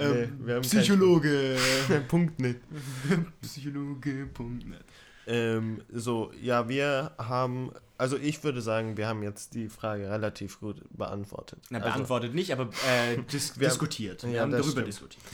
[0.00, 1.56] Nee, wir haben Psychologe.
[1.88, 2.60] keinen- Punkt nicht.
[3.42, 4.84] Psychologe.net.
[5.26, 10.60] Ähm, so, ja, wir haben, also ich würde sagen, wir haben jetzt die Frage relativ
[10.60, 11.58] gut beantwortet.
[11.70, 14.22] Na, also, beantwortet nicht, aber äh, dis Wir haben- diskutiert.
[14.22, 14.86] Wir ja, haben darüber stimmt.
[14.86, 15.24] diskutiert.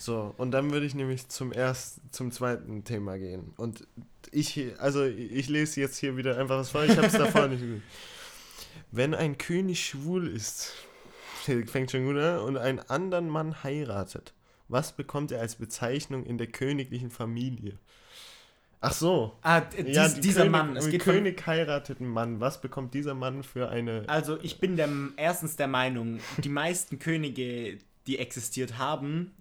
[0.00, 3.52] So, und dann würde ich nämlich zum ersten, zum zweiten Thema gehen.
[3.58, 3.86] Und
[4.32, 7.60] ich, also ich lese jetzt hier wieder einfach was vor, ich habe es davor nicht
[7.60, 7.82] gut.
[8.92, 10.72] Wenn ein König schwul ist,
[11.66, 14.32] fängt schon gut an, und einen anderen Mann heiratet,
[14.68, 17.78] was bekommt er als Bezeichnung in der königlichen Familie?
[18.80, 19.36] Ach so.
[19.42, 20.76] Ah, dies, Ja, die dieser König, Mann.
[20.78, 22.40] Es geht von, König heiratet einen Mann.
[22.40, 24.04] Was bekommt dieser Mann für eine.
[24.06, 29.34] also ich bin der, erstens der Meinung, die meisten Könige, die existiert haben,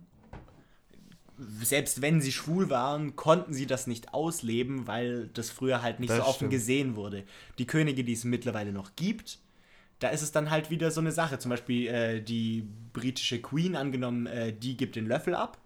[1.62, 6.10] selbst wenn sie schwul waren, konnten sie das nicht ausleben, weil das früher halt nicht
[6.10, 6.52] Das so offen stimmt.
[6.52, 7.24] gesehen wurde.
[7.58, 9.40] Die Könige, die es mittlerweile noch gibt,
[10.00, 11.40] da ist es dann halt wieder so eine Sache.
[11.40, 15.58] Zum Beispiel äh, die britische Queen angenommen, äh, die gibt den Löffel ab.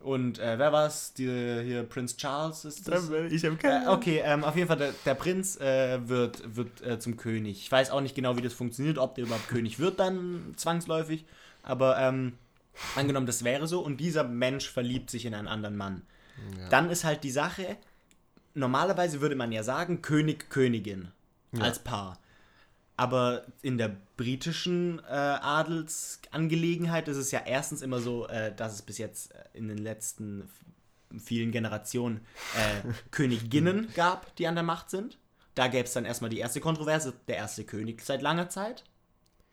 [0.00, 1.14] Und äh, wer war's?
[1.14, 3.08] Die, hier Prince Charles ist das?
[3.30, 6.82] Ich habe keine Äh, okay, ähm, auf jeden Fall, der, der Prinz äh, wird, wird
[6.82, 7.58] äh, zum König.
[7.62, 11.24] Ich weiß auch nicht genau, wie das funktioniert, ob der überhaupt König wird dann zwangsläufig.
[11.62, 12.34] Aber ähm,
[12.96, 16.02] angenommen, das wäre so und dieser Mensch verliebt sich in einen anderen Mann.
[16.68, 17.76] Dann ist halt die Sache,
[18.54, 21.12] normalerweise würde man ja sagen, König, Königin
[21.58, 22.18] als Paar.
[22.96, 28.82] Aber in der britischen äh, Adelsangelegenheit ist es ja erstens immer so, äh, dass es
[28.82, 30.48] bis jetzt äh, in den letzten
[31.18, 32.20] vielen Generationen
[32.54, 35.18] äh, Königinnen gab, die an der Macht sind.
[35.56, 38.84] Da gäbe es dann erstmal die erste Kontroverse, der erste König seit langer Zeit.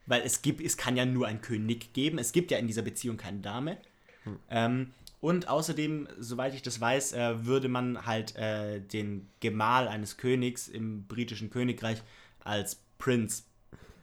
[0.06, 2.18] Weil es gibt, es kann ja nur einen König geben.
[2.18, 3.78] Es gibt ja in dieser Beziehung keine Dame.
[4.24, 4.40] Hm.
[4.50, 10.18] Ähm, und außerdem, soweit ich das weiß, äh, würde man halt äh, den Gemahl eines
[10.18, 12.02] Königs im britischen Königreich
[12.44, 13.44] als Prince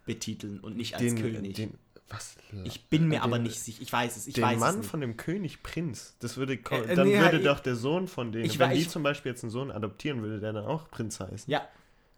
[0.06, 1.54] betiteln und nicht als Den, König.
[1.56, 1.74] den,
[2.08, 2.36] was?
[2.64, 3.82] ich bin mir den- aber nicht sicher.
[3.82, 4.26] Ich weiß es.
[4.28, 4.90] Ich den weiß Mann es nicht.
[4.90, 6.14] von dem König Prinz.
[6.20, 8.70] Das würde, Äh, äh, dann nee, würde ich- doch der Sohn von denen, ich wenn
[8.70, 11.50] die zum Beispiel jetzt einen Sohn adoptieren, würde der dann auch Prinz heißen.
[11.52, 11.66] Ja,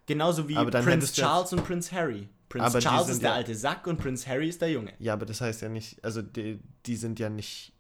[0.06, 2.28] genauso wie jetzt- Charles und Prince Harry.
[2.50, 4.70] Prince Aber die Charles sind ist der ja- alte Sack und Prince Harry ist der
[4.70, 4.92] Junge.
[4.98, 7.72] Ja, aber das heißt ja nicht, also die, die sind ja nicht,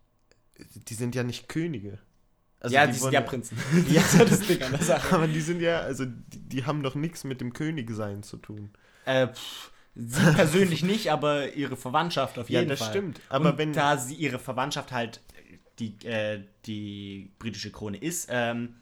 [0.88, 1.98] die sind ja nicht Könige.
[2.60, 3.58] Also ja, die, sind wurden- ja Prinzen.
[3.90, 4.00] Ja.
[4.18, 5.14] das ist Ding an der Sache.
[5.14, 8.70] Aber die sind ja, also die, die haben doch nichts mit dem Königsein zu tun.
[9.06, 12.90] Äh, pff, sie persönlich nicht, aber ihre Verwandtschaft auf Ja, jeden das Fall.
[12.90, 13.20] stimmt.
[13.28, 15.20] Aber und wenn- da sie ihre Verwandtschaft halt
[15.80, 18.76] die, äh, die britische Krone ist, ähm,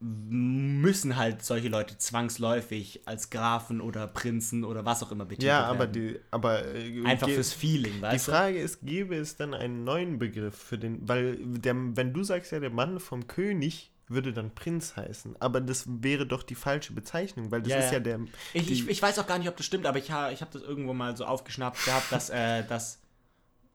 [0.00, 5.64] müssen halt solche Leute zwangsläufig als Grafen oder Prinzen oder was auch immer betitelt Ja,
[5.64, 5.92] aber werden.
[5.92, 8.32] die, aber äh, Einfach fürs Feeling, Die weißt du?
[8.32, 12.52] Frage ist, gäbe es dann einen neuen Begriff für den, weil der, wenn du sagst
[12.52, 16.92] ja, der Mann vom König würde dann Prinz heißen, aber das wäre doch die falsche
[16.92, 17.98] Bezeichnung, weil das Ja, ist ja.
[18.00, 18.20] der.
[18.52, 20.42] Ich, die- ich, ich weiß auch gar nicht, ob das stimmt, aber ich, ha, ich
[20.42, 23.00] habe das irgendwo mal so aufgeschnappt gehabt, dass, äh, dass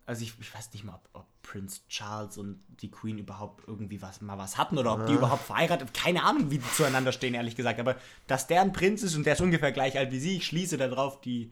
[0.06, 4.02] also ich, ich weiß nicht mal, ob, ob Prince Charles und die Queen überhaupt irgendwie
[4.02, 7.34] was mal was hatten oder ob die überhaupt verheiratet, keine Ahnung, wie die zueinander stehen,
[7.34, 7.96] ehrlich gesagt, aber
[8.28, 10.78] dass der ein Prinz ist und der ist ungefähr gleich alt wie sie, ich schließe
[10.78, 11.52] darauf, die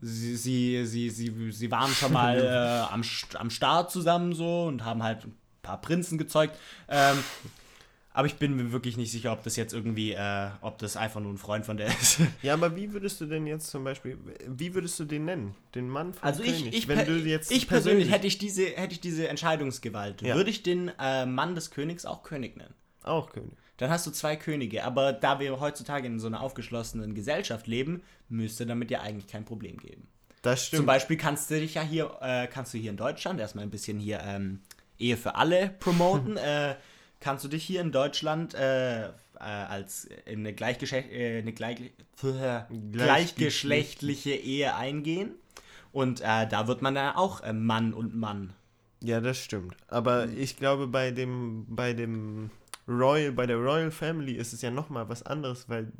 [0.00, 2.38] sie, sie, sie, sie, sie waren schon mal
[2.90, 3.02] äh, am,
[3.34, 6.56] am Start zusammen so und haben halt ein paar Prinzen gezeugt.
[6.88, 7.18] Ähm,
[8.18, 11.20] aber ich bin mir wirklich nicht sicher, ob das jetzt irgendwie, äh, ob das einfach
[11.20, 12.18] nur ein Freund von der ist.
[12.42, 15.54] Ja, aber wie würdest du denn jetzt zum Beispiel, wie würdest du den nennen?
[15.76, 16.74] Den Mann vom Also ich, König?
[16.76, 20.34] ich, wenn per- du jetzt ich persönlich hätte ich diese, hätte ich diese Entscheidungsgewalt, Ja.
[20.34, 22.74] würde ich den äh, Mann des Königs auch König nennen.
[23.04, 23.52] auch König.
[23.76, 28.02] Dann hast du zwei Könige, aber da wir heutzutage in so einer aufgeschlossenen Gesellschaft leben,
[28.28, 30.08] müsste damit ja eigentlich kein Problem geben.
[30.42, 30.78] Das stimmt.
[30.78, 33.70] Zum Beispiel kannst du dich ja hier, äh, kannst du hier in Deutschland erstmal ein
[33.70, 34.58] bisschen hier ähm,
[34.98, 36.36] Ehe für alle promoten.
[36.36, 36.74] äh,
[37.20, 41.78] kannst du dich hier in Deutschland äh, äh, als in eine, Gleichgeschlecht, äh, eine gleich,
[42.92, 45.32] gleichgeschlechtliche Ehe eingehen.
[45.92, 48.52] Und äh, da wird man dann auch äh, Mann und Mann.
[49.02, 49.76] Ja, das stimmt.
[49.88, 50.38] Aber Hm.
[50.38, 52.50] ich glaube, bei dem, bei dem
[52.86, 55.92] Royal, bei der Royal Family ist es ja nochmal was anderes, weil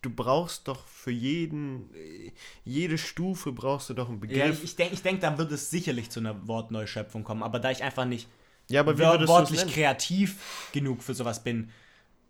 [0.00, 2.32] du brauchst doch für jeden, äh,
[2.64, 4.58] jede Stufe brauchst du doch einen Ja, Begriff.
[4.58, 7.42] ich ich denke, ich denk, da wird es sicherlich zu einer Wortneuschöpfung kommen.
[7.42, 8.28] Aber da ich einfach nicht
[8.72, 10.36] Ja, aber wor- wortlich kreativ
[10.72, 11.70] genug für sowas bin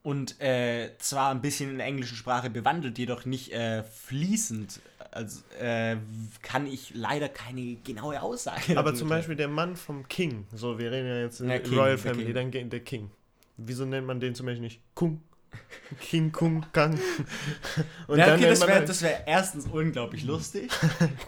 [0.02, 4.80] und äh, zwar ein bisschen in der englischen Sprache bewandelt, jedoch nicht äh, fließend,
[5.12, 5.96] also äh,
[6.42, 8.76] kann ich leider keine genaue Aussage.
[8.76, 9.08] Aber zum.
[9.08, 11.98] Beispiel der Mann vom King, so wir reden ja jetzt in der King, Royal der
[11.98, 12.34] Family, King.
[12.34, 13.10] dann geht der King.
[13.58, 15.22] Wieso nennt man den zum Beispiel nicht Kung?
[16.00, 16.98] King Kung Kang.
[18.08, 20.70] Und ja, dann okay, nennt das wäre halt wär erstens unglaublich lustig.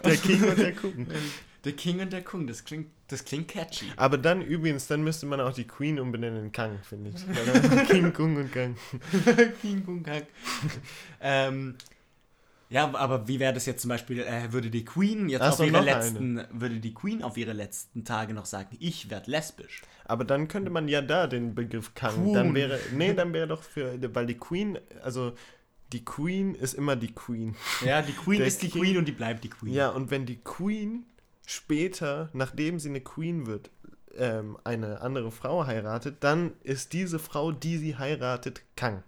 [0.03, 1.07] der King und der Kung.
[1.65, 3.85] der King und der Kung, das klingt, das klingt catchy.
[3.97, 7.87] Aber dann übrigens, dann müsste man auch die Queen umbenennen in Kang, finde ich.
[7.89, 8.75] King Kung und Kang.
[9.61, 10.23] King Kung Kang.
[11.21, 11.75] ähm,
[12.69, 15.57] ja, aber wie wäre das jetzt zum Beispiel, äh, würde die Queen jetzt Ach auf
[15.57, 19.83] so, ihre letzten, würde die Queen auf ihre letzten Tage noch sagen, ich werde lesbisch.
[20.05, 22.15] Aber dann könnte man ja da den Begriff Kang.
[22.23, 22.33] Queen.
[22.33, 25.33] Dann wäre, nee, dann wäre doch für, weil die Queen, also
[25.93, 27.55] die Queen ist immer die Queen.
[27.85, 29.73] Ja, die Queen Der ist die King- Queen und die bleibt die Queen.
[29.73, 31.05] Ja, und wenn die Queen
[31.47, 33.69] später, nachdem sie eine Queen wird,
[34.17, 39.03] ähm, eine andere Frau heiratet, dann ist diese Frau, die sie heiratet, Kang.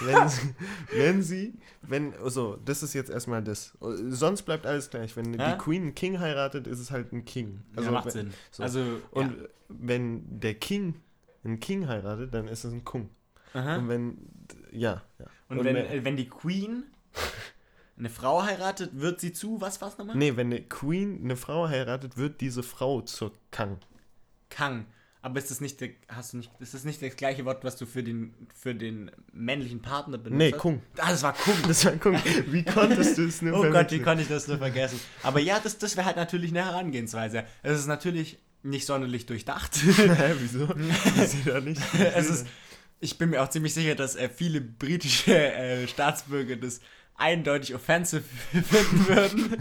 [0.00, 0.54] Wenn sie,
[0.94, 3.76] wenn sie, wenn, so, das ist jetzt erstmal das.
[3.80, 5.16] Sonst bleibt alles gleich.
[5.16, 5.52] Wenn Ja?
[5.52, 7.62] die Queen einen King heiratet, ist es halt ein King.
[7.76, 8.30] Also, ja, macht wenn- Sinn.
[8.50, 8.62] so.
[8.62, 9.48] Also, Und ja.
[9.68, 10.94] wenn der King
[11.44, 13.10] einen King heiratet, dann ist es ein Kung.
[13.52, 13.76] Aha.
[13.76, 14.18] Und wenn,
[14.72, 15.02] ja.
[15.18, 15.26] ja.
[15.48, 16.84] Und, wenn, wenn- äh, wenn die Queen
[17.98, 20.16] eine Frau heiratet, wird sie zu, was war's nochmal?
[20.16, 23.78] nee, wenn eine Queen eine Frau heiratet, wird diese Frau zur Kang.
[24.50, 24.86] Kang.
[25.22, 27.76] Aber ist das nicht der, hast du nicht, ist das nicht das gleiche Wort, was
[27.76, 30.52] du für den, für den männlichen Partner benutzt Nee?
[30.52, 30.82] Kung.
[30.98, 31.54] Ah, das war Kung.
[31.66, 32.14] Das war Kung.
[32.46, 35.00] Wie konntest du es nur Oh Gott, wie konnte ich das nur vergessen?
[35.24, 37.44] Aber ja, das, das wäre halt natürlich eine Herangehensweise.
[37.64, 39.76] Es ist natürlich nicht sonderlich durchdacht.
[39.82, 40.68] Hä, wieso?
[40.76, 41.80] Ich sehe da nicht.
[42.14, 42.46] es ist,
[43.00, 46.78] ich bin mir auch ziemlich sicher, dass äh, viele britische äh, Staatsbürger das
[47.18, 49.56] eindeutig offensive finden würden,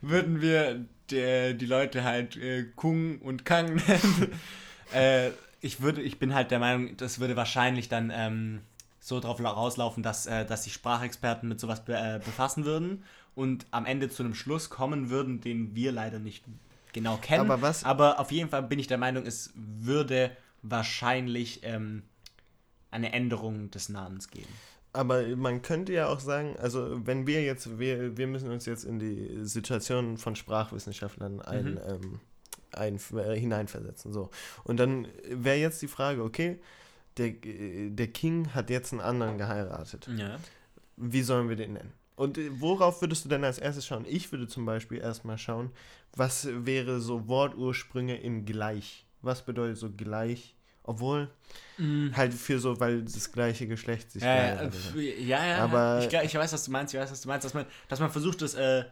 [0.00, 4.30] würden wir die, die Leute halt äh, Kung und Kang nennen.
[4.94, 8.60] äh, ich, würde, ich bin halt der Meinung, das würde wahrscheinlich dann ähm,
[9.00, 13.04] so drauf la- rauslaufen, dass, äh, dass sich Sprachexperten mit sowas be äh, befassen würden
[13.34, 16.44] und am Ende zu einem Schluss kommen würden, den wir leider nicht
[16.92, 17.50] genau kennen.
[17.50, 20.30] Aber was- Aber auf jeden Fall bin ich der Meinung, es würde
[20.62, 22.02] wahrscheinlich ähm,
[22.90, 24.48] eine Änderung des Namens geben.
[24.94, 28.84] Aber man könnte ja auch sagen, also wenn wir jetzt, wir, wir müssen uns jetzt
[28.84, 31.80] in die Situation von Sprachwissenschaftlern ein, Mhm.
[31.88, 32.20] ähm,
[32.70, 34.12] ein, äh, hineinversetzen.
[34.12, 34.30] So.
[34.62, 36.60] Und dann wäre jetzt die Frage, okay,
[37.16, 37.30] der,
[37.90, 40.08] der King hat jetzt einen anderen geheiratet.
[40.16, 40.38] Ja.
[40.96, 41.92] Wie sollen wir den nennen?
[42.14, 44.04] Und äh, worauf würdest du denn als erstes schauen?
[44.08, 45.70] Ich würde zum Beispiel erstmal schauen,
[46.14, 49.06] was wäre so Wortursprünge in gleich?
[49.22, 50.54] Was bedeutet so gleich?
[50.86, 51.30] Obwohl,
[52.12, 54.22] halt für so, weil das gleiche Geschlecht sich.
[54.22, 57.22] Ja, ja, äh, ja, ja, Aber- ich, ich weiß, was du meinst, ich weiß, was
[57.22, 58.84] du meinst, dass man, dass man versucht, es äh,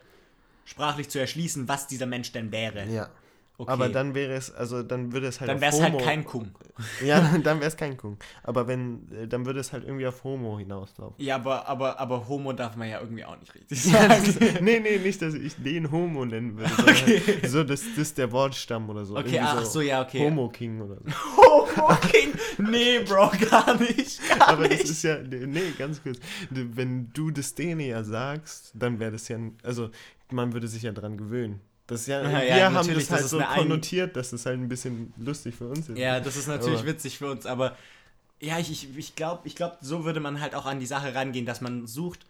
[0.65, 2.87] sprachlich zu erschließen, was dieser Mensch denn wäre.
[2.87, 3.11] Ja.
[3.59, 3.71] Okay.
[3.71, 6.51] Aber dann wäre es, also dann würde es halt dann wäre es halt kein Kung.
[7.05, 8.17] Ja, dann wäre es kein Kung.
[8.43, 11.23] Aber wenn, äh, dann würde es halt irgendwie auf Homo hinauslaufen.
[11.23, 14.23] Ja, aber, aber, aber Homo darf man ja irgendwie auch nicht richtig Ja, sagen.
[14.25, 18.19] das, nee, nee, nicht, dass ich den Homo nennen würde, sondern so, das, das ist
[18.19, 19.17] der Wortstamm oder so.
[19.17, 20.25] Okay, ach so, ja, okay.
[20.25, 21.37] Homo King oder so.
[21.77, 22.33] Homo King?
[22.59, 24.21] Nee, Bro, gar nicht.
[24.39, 24.83] Gar Aber nicht.
[24.83, 26.19] das ist ja, nee, ganz kurz.
[26.51, 29.91] Wenn du das denen ja sagst, dann wäre das ja, also
[30.33, 31.61] man würde sich ja dran gewöhnen.
[31.93, 34.59] Das ist ja, Ja, wir ja, haben das halt das so konnotiert, dass das halt
[34.59, 35.99] ein bisschen lustig für uns ist.
[35.99, 37.77] Ja, das ist natürlich Aber- witzig für uns, aber
[38.41, 41.15] ja, ich, ich, ich glaube, ich glaub, so würde man halt auch an die Sache
[41.15, 42.27] rangehen, dass man sucht,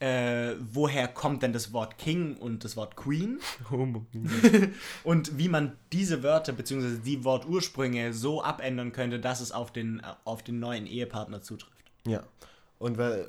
[0.00, 3.38] äh, woher kommt denn das Wort King und das Wort Queen
[5.04, 6.98] und wie man diese Wörter bzw.
[7.04, 11.72] die Wortursprünge so abändern könnte, dass es auf den, auf den neuen Ehepartner zutrifft.
[12.06, 12.22] Ja.
[12.78, 13.26] Und weil.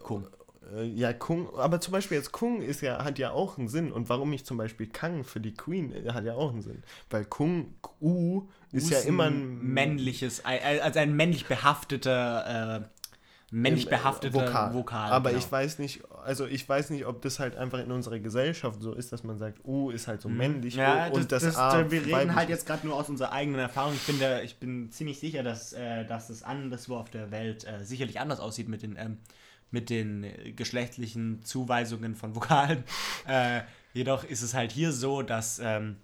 [0.73, 1.56] Äh, ja, Kung.
[1.58, 3.91] Aber zum Beispiel jetzt Kung ist ja, hat ja auch einen Sinn.
[3.91, 6.84] Und warum ich zum Beispiel Kang für die Queen äh, hat ja auch einen Sinn.
[7.10, 9.60] Weil Kung, U, ist ja immer ein.
[9.62, 12.88] männliches, also ein männlich behafteter, äh,
[13.51, 15.12] männlich äh, behafteter Vokal.
[15.12, 15.41] Aber genau.
[15.41, 18.93] ich weiß nicht, also ich weiß nicht, ob das halt einfach in unserer Gesellschaft so
[18.93, 20.82] ist, dass man sagt, U ist halt so männlich Mhm.
[20.82, 23.60] Ja, und das, das, das, A wir reden halt jetzt gerade nur aus unserer eigenen
[23.60, 23.93] Erfahrung.
[23.93, 27.65] Ich bin, der, ich bin ziemlich sicher, dass, äh, dass das anderswo auf der Welt
[27.84, 29.17] sicherlich anders aussieht mit den, ähm,
[29.71, 32.84] mit den geschlechtlichen Zuweisungen von Vokalen.
[33.28, 33.62] äh,
[33.93, 35.97] jedoch ist es halt hier so, dass, ähm,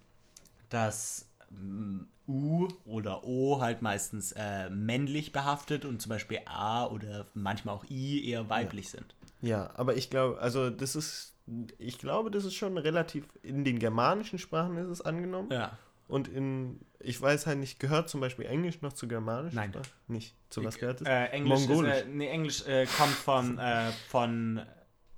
[0.68, 7.26] dass ähm, U oder O halt meistens äh, männlich behaftet und zum Beispiel A oder
[7.34, 9.14] manchmal auch I eher weiblich sind.
[9.40, 11.34] Ja, aber ich glaube, also das ist,
[11.78, 15.50] ich glaube, das ist schon relativ, in den germanischen Sprachen ist es angenommen.
[15.50, 15.76] Ja.
[16.08, 19.72] Und in, ich weiß halt nicht, gehört zum Beispiel Englisch noch zu germanischen Nein.
[19.72, 19.88] Sprachen?
[20.08, 20.34] Nicht.
[20.50, 21.06] Zu was gehört es?
[21.06, 21.96] Äh, Englisch, Mongolisch.
[21.96, 24.60] Ist, äh, nee, Englisch äh, kommt von, äh, von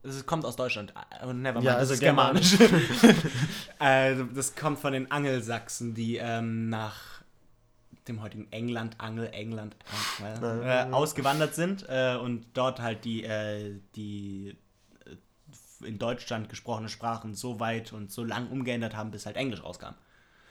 [0.04, 0.92] es kommt aus Deutschland.
[1.20, 2.58] Äh, never mind, Ja, das also ist germanisch.
[3.80, 7.22] äh, das kommt von den Angelsachsen, die ähm, nach
[8.06, 9.76] dem heutigen England, Angel, England
[10.22, 14.56] äh, äh, ausgewandert sind äh, und dort halt die, äh, die
[15.06, 19.62] äh, in Deutschland gesprochene Sprachen so weit und so lang umgeändert haben, bis halt Englisch
[19.62, 19.94] rauskam.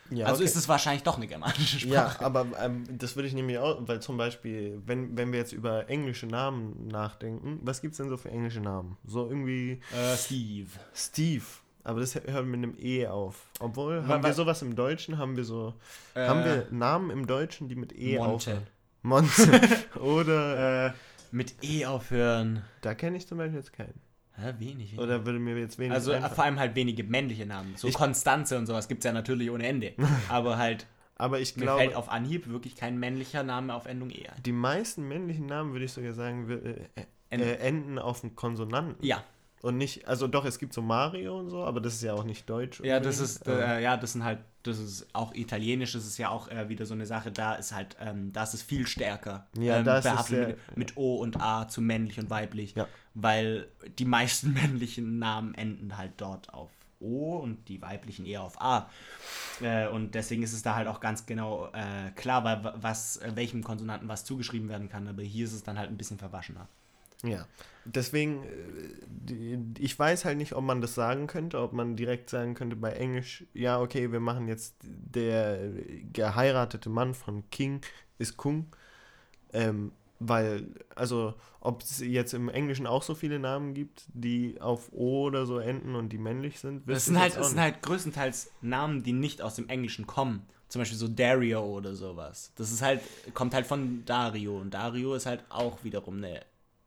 [0.09, 0.45] Ja, also okay.
[0.45, 2.19] ist es wahrscheinlich doch eine germanische Sprache.
[2.21, 5.53] Ja, aber ähm, das würde ich nämlich auch, weil zum Beispiel, wenn, wenn wir jetzt
[5.53, 8.97] über englische Namen nachdenken, was gibt es denn so für englische Namen?
[9.05, 10.69] So irgendwie Äh, Steve.
[10.93, 11.43] Steve,
[11.83, 13.47] aber das hört mit einem E auf.
[13.59, 15.17] Obwohl, haben wa- wir sowas im Deutschen?
[15.17, 15.73] Haben wir so,
[16.15, 18.31] Äh, haben wir Namen im Deutschen, die mit E Monte.
[18.51, 18.67] aufhören?
[19.01, 19.61] Monte.
[19.99, 20.93] Oder, Äh,
[21.31, 22.63] mit E aufhören.
[22.81, 23.99] da kenne ich zum Beispiel jetzt keinen.
[24.35, 24.97] Hä, wenig.
[24.99, 26.35] Oder würde mir jetzt wenig also äh, einfallen.
[26.35, 27.75] vor allem halt wenige männliche Namen.
[27.75, 29.93] So Ich- Konstanze und sowas gibt es ja natürlich ohne Ende.
[30.29, 34.09] Aber halt, Aber ich mir fällt glaube, auf Anhieb wirklich kein männlicher Name auf Endung
[34.09, 34.41] E ein.
[34.43, 37.47] die meisten männlichen Namen, würde ich sogar sagen, äh, äh, Enden.
[37.47, 39.05] äh, enden auf einen Konsonanten.
[39.05, 39.23] Ja,
[39.61, 42.23] Und nicht, also doch, es gibt so Mario und so, aber das ist ja auch
[42.25, 42.79] nicht deutsch.
[42.83, 46.29] ja, das ist, äh, ja, das sind halt, das ist auch italienisch, das ist ja
[46.29, 49.45] auch äh, wieder so eine Sache, da ist halt, ähm, da ist es viel stärker.
[49.57, 52.73] Ja, ähm, da ist sehr- mit, mit O und A zu männlich und weiblich.
[52.75, 52.87] Ja.
[53.13, 53.67] Weil
[53.99, 58.89] die meisten männlichen Namen enden halt dort auf O und die weiblichen eher auf A.
[59.61, 63.17] Äh, und deswegen ist es da halt auch ganz genau äh, klar, weil, wa- was,
[63.17, 65.07] äh, welchem Konsonanten was zugeschrieben werden kann.
[65.09, 66.69] Aber hier ist es dann halt ein bisschen verwaschener.
[67.23, 67.47] Ja.
[67.85, 72.53] Deswegen, äh, ich weiß halt nicht, ob man das sagen könnte, ob man direkt sagen
[72.53, 75.71] könnte bei Englisch, ja, okay, wir machen jetzt der
[76.13, 77.81] geheiratete Mann von King
[78.17, 78.67] ist Kung.
[79.51, 84.91] Ähm, weil, also, ob es jetzt im Englischen auch so viele Namen gibt, die auf
[84.93, 88.51] O oder so enden und die männlich sind, Das sind halt, das sind halt größtenteils
[88.61, 90.45] Namen, die nicht aus dem Englischen kommen.
[90.69, 92.51] Zum Beispiel so Dario oder sowas.
[92.55, 93.01] Das ist halt,
[93.33, 94.57] kommt halt von Dario.
[94.57, 96.41] Und Dario ist halt auch wiederum eine,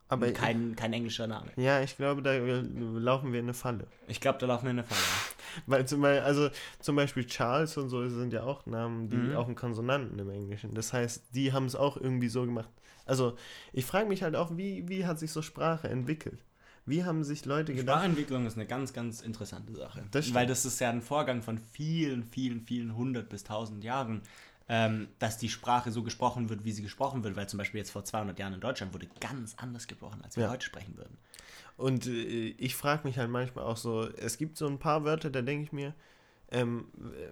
[0.08, 1.50] Aber kein, kein englischer Name.
[1.56, 3.86] ja, ich glaube, da laufen wir in eine Falle.
[4.06, 5.00] Ich glaube, da laufen wir in eine Falle.
[5.66, 6.48] Weil zum Beispiel, also
[6.80, 9.34] zum Beispiel Charles und so sind ja auch Namen, die Mhm.
[9.36, 10.74] auch einen Konsonanten im Englischen.
[10.74, 12.70] Das heißt, die haben es auch irgendwie so gemacht.
[13.04, 13.36] Also
[13.72, 16.38] ich frage mich halt auch, wie, wie hat sich so Sprache entwickelt?
[16.88, 17.96] Wie haben sich Leute gedacht?
[17.98, 20.04] Sprachentwicklung ist eine ganz, ganz interessante Sache.
[20.12, 20.32] Das.
[20.34, 24.22] Weil das ist ja ein Vorgang von vielen, vielen, vielen hundert bis tausend Jahren.
[24.68, 27.90] Ähm, dass die Sprache so gesprochen wird, wie sie gesprochen wird, weil zum Beispiel jetzt
[27.90, 30.50] vor 200 Jahren in Deutschland wurde ganz anders gesprochen, als wir Ja.
[30.50, 31.16] heute sprechen würden.
[31.76, 35.30] Und äh, ich frage mich halt manchmal auch so, es gibt so ein paar Wörter,
[35.30, 35.94] da denke ich mir,
[36.50, 36.86] ähm,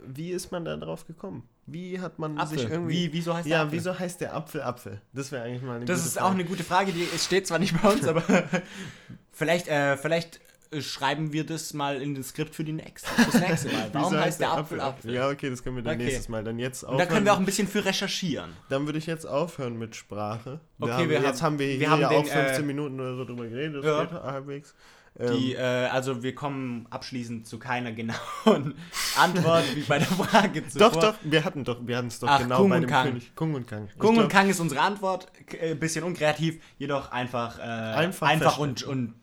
[0.06, 1.48] wie ist man da drauf gekommen?
[1.66, 2.58] Wie hat man Apfel.
[2.58, 3.08] sich irgendwie...
[3.08, 3.78] Wie, wieso heißt der ja, Apfel?
[3.78, 5.00] wieso heißt der Apfel Apfel?
[5.12, 6.26] Das wäre eigentlich mal eine Das ist Frage.
[6.26, 8.22] auch eine gute Frage, die steht zwar nicht bei uns, aber
[9.32, 10.40] vielleicht, äh, vielleicht
[10.82, 13.88] schreiben wir das mal in das Skript für die nächste, das nächste Mal.
[13.92, 15.14] Warum heißt der Apfel Apfel?
[15.14, 16.04] Ja, okay, das können wir dann Okay.
[16.04, 16.42] nächstes Mal.
[16.44, 17.08] Dann jetzt Und da aufhören.
[17.08, 18.50] können wir auch ein bisschen für recherchieren.
[18.68, 20.60] Dann würde ich jetzt aufhören mit Sprache.
[20.80, 23.00] Okay, haben, wir jetzt haben- wir, wir hier haben ja den, auch 15 äh, Minuten
[23.00, 23.84] oder so drüber geredet.
[23.84, 24.10] Ja.
[24.22, 24.74] halbwegs.
[25.16, 28.74] Die, Ähm, äh, also wir kommen abschließend zu keiner genauen
[29.16, 30.90] Antwort wie bei der Frage zuvor.
[30.90, 33.06] doch, doch, wir hatten doch, wir hatten es doch Ach, genau Kung bei dem Kang.
[33.06, 33.32] König.
[33.36, 33.88] Kung und Kang.
[33.96, 35.28] Kung und Kang ist unsere Antwort.
[35.46, 39.14] K- äh, bisschen unkreativ, jedoch einfach, äh, Einfach einfach, und, und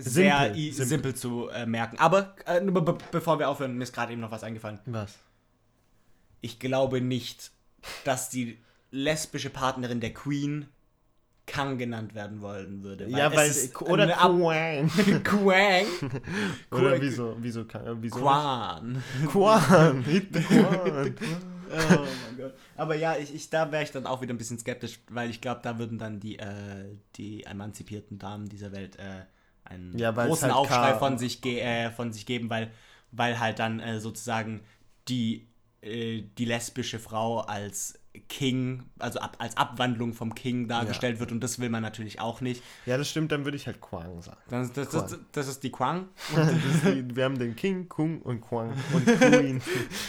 [0.00, 0.86] sehr Simpel, simpel.
[0.86, 1.98] simpel, zu äh, merken.
[1.98, 4.78] Aber äh, be be bevor wir aufhören, mir ist gerade eben noch was eingefallen.
[4.86, 5.18] Was?
[6.40, 7.50] Ich glaube nicht,
[8.04, 8.58] dass die
[8.90, 10.66] lesbische Partnerin der Queen
[11.46, 13.08] Kang genannt werden wollen würde.
[13.08, 14.88] ja, weil, es ist oder Quang.
[15.24, 15.86] Quang.
[16.70, 18.16] Oder wieso, wieso, Kang- äh, wieso?
[18.20, 19.02] Quan.
[19.26, 20.04] Quan.
[20.04, 21.14] Quan.
[21.72, 22.54] Oh mein Gott.
[22.76, 25.40] Aber ja, ich, ich, da wäre ich dann auch wieder ein bisschen skeptisch, weil ich
[25.40, 29.22] glaube, da würden dann die, äh, die emanzipierten Damen dieser Welt äh,
[29.70, 32.70] einen Ja, großen halt Aufschrei von sich, äh, von sich geben, weil,
[33.12, 34.60] weil halt dann äh, sozusagen
[35.08, 35.46] die,
[35.80, 37.98] äh, die lesbische Frau als
[38.28, 42.40] King, also ab, als Abwandlung vom King dargestellt wird und das will man natürlich auch
[42.40, 42.60] nicht.
[42.84, 44.38] Ja, das stimmt, dann würde ich halt Quang sagen.
[44.48, 46.08] Das, das, das, das ist die Quang.
[46.36, 49.62] Ist die, wir haben den King, Kung und Quang und Queen.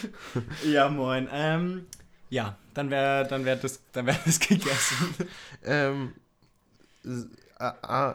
[0.66, 1.28] Ja, moin.
[1.30, 1.86] Ähm,
[2.28, 5.14] ja, dann wäre dann wär das, dann wär das gegessen.
[5.64, 6.14] ähm,
[7.58, 8.14] ah, ah,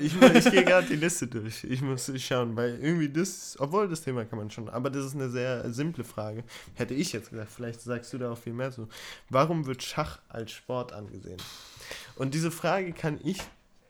[0.00, 1.64] ich, ich gehe gerade die Liste durch.
[1.64, 5.14] Ich muss schauen, weil irgendwie das, obwohl das Thema kann man schon, aber das ist
[5.14, 6.44] eine sehr simple Frage.
[6.74, 8.88] Hätte ich jetzt gesagt, vielleicht sagst du da auch viel mehr zu.
[9.30, 11.38] Warum wird Schach als Sport angesehen?
[12.16, 13.38] Und diese Frage kann ich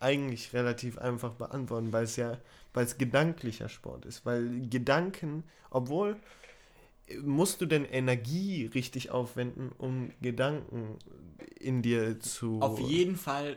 [0.01, 2.39] eigentlich relativ einfach beantworten, weil es ja,
[2.75, 4.27] weil es gedanklicher Sport ist.
[4.27, 6.17] Weil Gedanken, obwohl
[7.23, 10.99] musst du denn Energie richtig aufwenden, um Gedanken
[11.61, 12.61] in dir zu.
[12.61, 13.57] Auf jeden Fall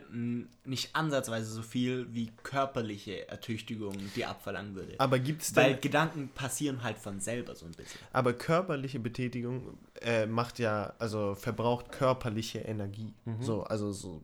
[0.64, 4.94] nicht ansatzweise so viel wie körperliche Ertüchtigung die abverlangen würde.
[4.98, 5.76] Aber gibt es Weil.
[5.78, 8.00] Gedanken passieren halt von selber so ein bisschen.
[8.12, 13.14] Aber körperliche Betätigung äh, macht ja, also verbraucht körperliche Energie.
[13.40, 14.22] So, also so,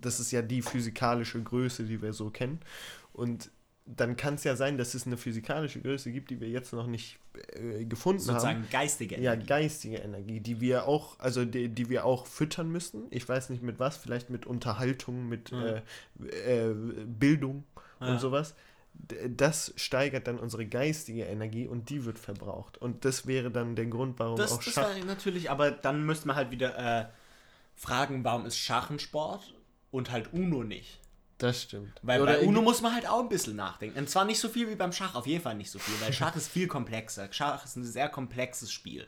[0.00, 2.60] das ist ja die physikalische Größe, die wir so kennen.
[3.12, 3.50] Und
[3.86, 6.86] dann kann es ja sein, dass es eine physikalische Größe gibt, die wir jetzt noch
[6.86, 7.18] nicht
[7.54, 8.26] äh, gefunden haben.
[8.40, 9.46] Sozusagen geistige Ja, Energie.
[9.46, 13.04] geistige Energie, die wir auch, also die, die wir auch füttern müssen.
[13.10, 15.82] Ich weiß nicht mit was, vielleicht mit Unterhaltung, mit äh,
[16.28, 16.74] äh,
[17.04, 17.64] Bildung
[18.00, 18.08] Ja.
[18.08, 18.54] und sowas.
[19.28, 22.78] Das steigert dann unsere geistige Energie und die wird verbraucht.
[22.78, 24.82] Und das wäre dann der Grund, warum Das, auch das Schach.
[24.84, 27.06] war natürlich, aber dann müsste man halt wieder äh,
[27.74, 29.52] fragen, warum ist Schach ein Sport
[29.90, 30.98] und halt Uno nicht?
[31.38, 31.92] Das stimmt.
[32.02, 33.98] Weil Oder bei Uno muss man halt auch ein bisschen nachdenken.
[33.98, 36.12] Und zwar nicht so viel wie beim Schach, auf jeden Fall nicht so viel, weil
[36.14, 37.28] Schach ist viel komplexer.
[37.30, 39.06] Schach ist ein sehr komplexes Spiel,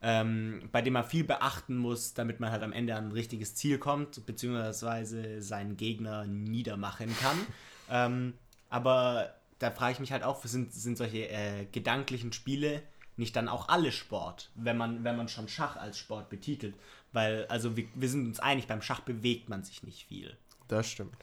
[0.00, 3.56] ähm, bei dem man viel beachten muss, damit man halt am Ende an ein richtiges
[3.56, 7.38] Ziel kommt, beziehungsweise seinen Gegner niedermachen kann.
[7.88, 8.34] Ähm,
[8.68, 12.82] aber da frage ich mich halt auch, sind, sind solche äh, gedanklichen Spiele
[13.16, 16.74] nicht dann auch alle Sport, wenn man, wenn man schon Schach als Sport betitelt?
[17.12, 20.36] Weil, also wir, wir sind uns einig, beim Schach bewegt man sich nicht viel.
[20.68, 21.14] Das stimmt.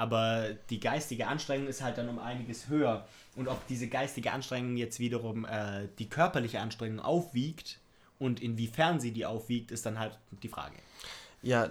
[0.00, 3.06] Aber die geistige Anstrengung ist halt dann um einiges höher.
[3.36, 7.80] Und ob diese geistige Anstrengung jetzt wiederum äh, die körperliche Anstrengung aufwiegt
[8.18, 10.76] und inwiefern sie die aufwiegt, ist dann halt die Frage.
[11.42, 11.68] Ja,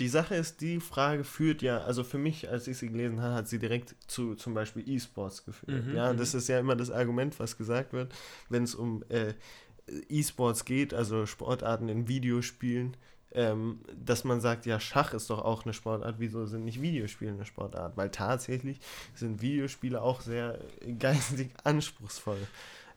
[0.00, 3.34] die Sache ist, die Frage führt ja, also für mich, als ich sie gelesen habe,
[3.34, 5.86] hat sie direkt zu zum Beispiel E-Sports geführt.
[5.86, 8.12] Mhm, ja, das ist ja immer das Argument, was gesagt wird,
[8.48, 9.34] wenn es um äh,
[10.08, 12.96] E-Sports geht, also Sportarten in Videospielen,
[13.34, 17.32] ähm, dass man sagt, ja, Schach ist doch auch eine Sportart, wieso sind nicht Videospiele
[17.32, 17.96] eine Sportart?
[17.96, 18.80] Weil tatsächlich
[19.14, 20.58] sind Videospiele auch sehr
[20.98, 22.38] geistig anspruchsvoll.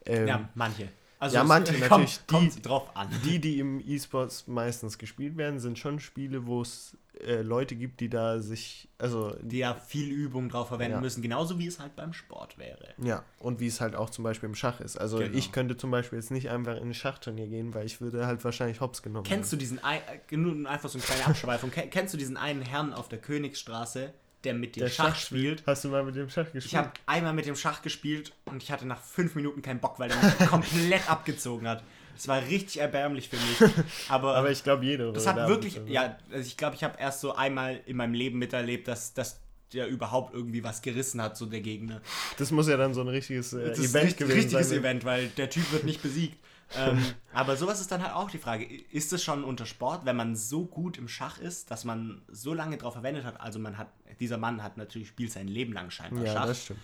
[0.05, 0.89] Ähm, ja, manche.
[1.19, 3.09] Also ja, manche kommt, natürlich, die- drauf an.
[3.25, 6.95] die, die im E-Sports meistens gespielt werden, sind schon Spiele, wo es
[7.25, 11.01] äh, Leute gibt, die da sich, also Die ja viel Übung drauf verwenden Ja.
[11.01, 12.93] müssen, genauso wie es halt beim Sport wäre.
[12.99, 14.97] ja, und wie es halt auch zum Beispiel im Schach ist.
[14.97, 15.35] Also Genau.
[15.35, 18.43] ich könnte zum Beispiel jetzt nicht einfach in ein Schachturnier gehen, weil ich würde halt
[18.43, 21.89] wahrscheinlich hops genommen Kennst du diesen, ein- äh, nur einfach so eine kleine Abschweifung, Ken-
[21.89, 24.13] kennst du diesen einen Herrn auf der Königsstraße,
[24.43, 25.63] der mit dem Der Schach, spielt?
[25.65, 26.65] Hast du mal mit dem Schach gespielt?
[26.65, 29.99] Ich habe einmal mit dem Schach gespielt und ich hatte nach fünf Minuten keinen Bock,
[29.99, 31.83] weil der mich komplett abgezogen hat.
[32.15, 33.73] Das war richtig erbärmlich für mich.
[34.09, 35.11] Aber, aber ich glaube, jeder.
[35.11, 35.91] das hat wirklich, abgezogen.
[35.93, 39.39] ja, also ich glaube, ich habe erst so einmal in meinem Leben miterlebt, dass, dass
[39.73, 42.01] der überhaupt irgendwie was gerissen hat, so der Gegner.
[42.37, 44.79] Das muss ja dann so ein richtiges äh, Das ist Event richtig, gewesen richtiges sein.
[44.79, 46.37] Event, weil der Typ wird nicht besiegt.
[46.75, 47.03] Ähm,
[47.33, 50.35] aber sowas ist dann halt auch die Frage, ist es schon unter Sport, wenn man
[50.35, 53.87] so gut im Schach ist, dass man so lange darauf verwendet hat, also man hat,
[54.19, 56.79] dieser Mann hat natürlich, spielt sein Leben lang scheinbar Ja, Schach, das stimmt.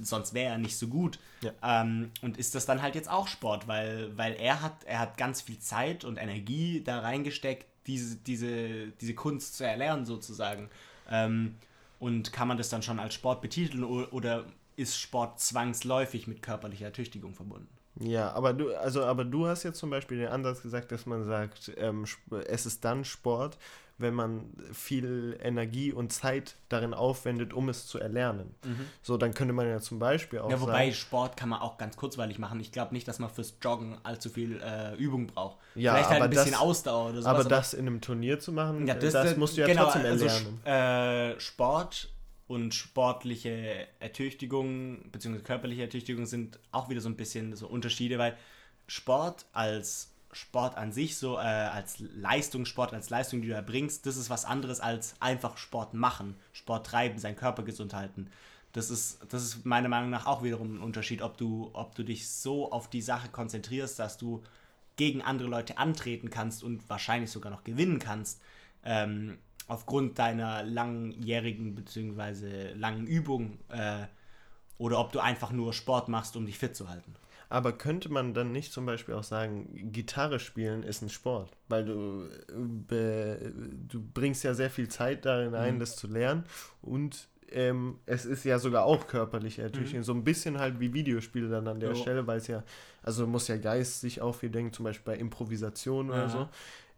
[0.00, 1.18] sonst wäre er nicht so gut.
[1.40, 1.52] Ja.
[1.62, 5.16] Ähm, und ist das dann halt jetzt auch Sport, weil, weil er hat, er hat
[5.16, 10.68] ganz viel Zeit und Energie da reingesteckt, diese, diese, diese Kunst zu erlernen sozusagen.
[11.08, 11.54] Ähm,
[11.98, 14.44] und kann man das dann schon als Sport betiteln oder
[14.76, 17.68] ist Sport zwangsläufig mit körperlicher Ertüchtigung verbunden?
[17.98, 21.24] Ja, aber du, also, aber du hast jetzt zum Beispiel den Ansatz gesagt, dass man
[21.24, 22.04] sagt, ähm,
[22.46, 23.56] es ist dann Sport,
[23.98, 28.54] wenn man viel Energie und Zeit darin aufwendet, um es zu erlernen.
[29.00, 30.50] So, dann könnte man ja zum Beispiel auch Mhm.
[30.50, 32.60] Ja, wobei sagen, Sport kann man auch ganz kurzweilig machen.
[32.60, 35.56] Ich glaube nicht, dass man fürs Joggen allzu viel äh, Übung braucht.
[35.74, 37.26] Ja, Vielleicht halt aber ein bisschen das- Ausdauer oder sowas.
[37.40, 40.04] aber das in einem Turnier zu machen, Ja, das, das musst du ja genau, trotzdem
[40.04, 40.60] also erlernen.
[40.62, 42.10] Sch- äh, Sport
[42.48, 45.40] und sportliche Ertüchtigung bzw.
[45.40, 48.36] körperliche Ertüchtigung sind auch wieder so ein bisschen so Unterschiede, weil
[48.86, 54.16] Sport als Sport an sich, so äh, als Leistungssport, als Leistung, die du erbringst, das
[54.16, 58.30] ist was anderes als einfach Sport machen, Sport treiben, seinen Körper gesund halten.
[58.72, 62.02] Das ist, das ist meiner Meinung nach auch wiederum ein Unterschied, ob du, ob du
[62.02, 64.42] dich so auf die Sache konzentrierst, dass du
[64.96, 68.42] gegen andere Leute antreten kannst und wahrscheinlich sogar noch gewinnen kannst,
[68.84, 69.38] ähm,
[69.68, 72.72] aufgrund deiner langjährigen bzw.
[72.74, 74.06] langen Übung, äh,
[74.78, 77.14] oder ob du einfach nur Sport machst, um dich fit zu halten.
[77.48, 81.56] Aber könnte man dann nicht zum Beispiel auch sagen, Gitarre spielen ist ein Sport?
[81.68, 85.80] Weil du, du bringst ja sehr viel Zeit darin ein, Mhm.
[85.80, 86.44] das zu lernen.
[86.82, 89.94] Und ähm, es ist ja sogar auch körperlich natürlich.
[89.94, 90.02] Mhm.
[90.02, 91.94] So ein bisschen halt wie Videospiele dann an der Jo.
[91.94, 92.64] Stelle, weil es ja,
[93.04, 96.28] also muss ja Geist sich auch viel denken, zum Beispiel bei Improvisation oder Aha.
[96.28, 96.48] so.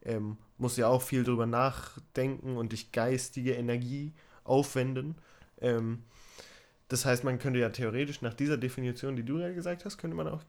[0.08, 4.12] Ähm, muss ja auch viel drüber nachdenken und dich geistige Energie
[4.44, 5.14] aufwenden.
[5.60, 6.02] Ähm,
[6.88, 10.16] das heißt, man könnte ja theoretisch nach dieser Definition, die du ja gesagt hast, könnte
[10.16, 10.42] man auch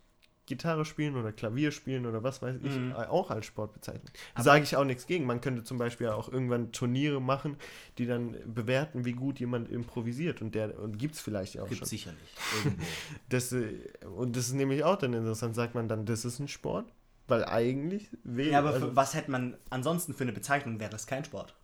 [0.45, 2.91] Gitarre spielen oder Klavier spielen oder was weiß ich, Mhm.
[2.91, 4.09] äh, auch als Sport bezeichnen.
[4.35, 5.25] Sage ich auch nichts gegen.
[5.27, 7.55] Man könnte zum Beispiel auch irgendwann Turniere machen,
[7.99, 10.41] die dann bewerten, wie gut jemand improvisiert.
[10.41, 11.87] Und der und gibt es vielleicht ja auch Gibt schon.
[11.87, 12.19] sicherlich.
[12.63, 12.83] Irgendwo.
[13.29, 13.75] Das, äh,
[14.15, 16.91] und das ist nämlich auch dann interessant, sagt man dann, das ist ein Sport?
[17.29, 18.49] Weil eigentlich wäre.
[18.51, 20.79] ja, aber also, für, was hätte man ansonsten für eine Bezeichnung?
[20.79, 21.55] Wäre es kein Sport?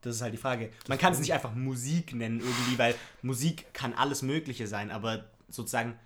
[0.00, 0.70] Das ist halt die Frage.
[0.88, 5.24] Man kann es nicht einfach Musik nennen irgendwie, weil Musik kann alles Mögliche sein, aber
[5.48, 5.98] sozusagen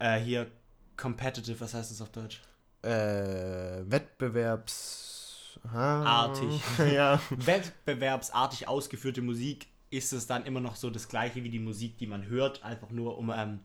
[0.00, 0.50] äh, hier
[0.96, 2.40] competitive, was heißt das auf Deutsch?
[2.82, 5.58] äh, Wettbewerbs.
[5.72, 6.60] Ah, Artig.
[6.92, 7.20] ja.
[7.30, 12.06] wettbewerbsartig ausgeführte Musik ist es dann immer noch so das gleiche wie die Musik, die
[12.06, 13.60] man hört, einfach nur um, ähm,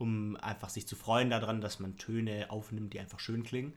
[0.00, 3.72] um einfach sich zu freuen daran, dass man Töne aufnimmt, die einfach schön klingen,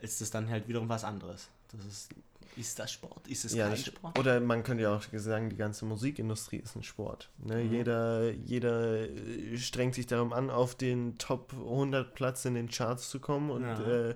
[0.00, 1.48] ist es dann halt wiederum was anderes.
[1.70, 2.10] Das ist,
[2.56, 3.26] ist das Sport?
[3.28, 4.18] Ist es Ja, kein das- Sport?
[4.18, 7.30] oder man könnte ja auch sagen, die ganze Musikindustrie ist ein Sport.
[7.38, 7.62] Ne?
[7.64, 7.72] Mhm.
[7.72, 13.08] Jeder, jeder äh, strengt sich darum an, auf den Top 100 Platz in den Charts
[13.08, 14.08] zu kommen und Ja.
[14.10, 14.14] äh,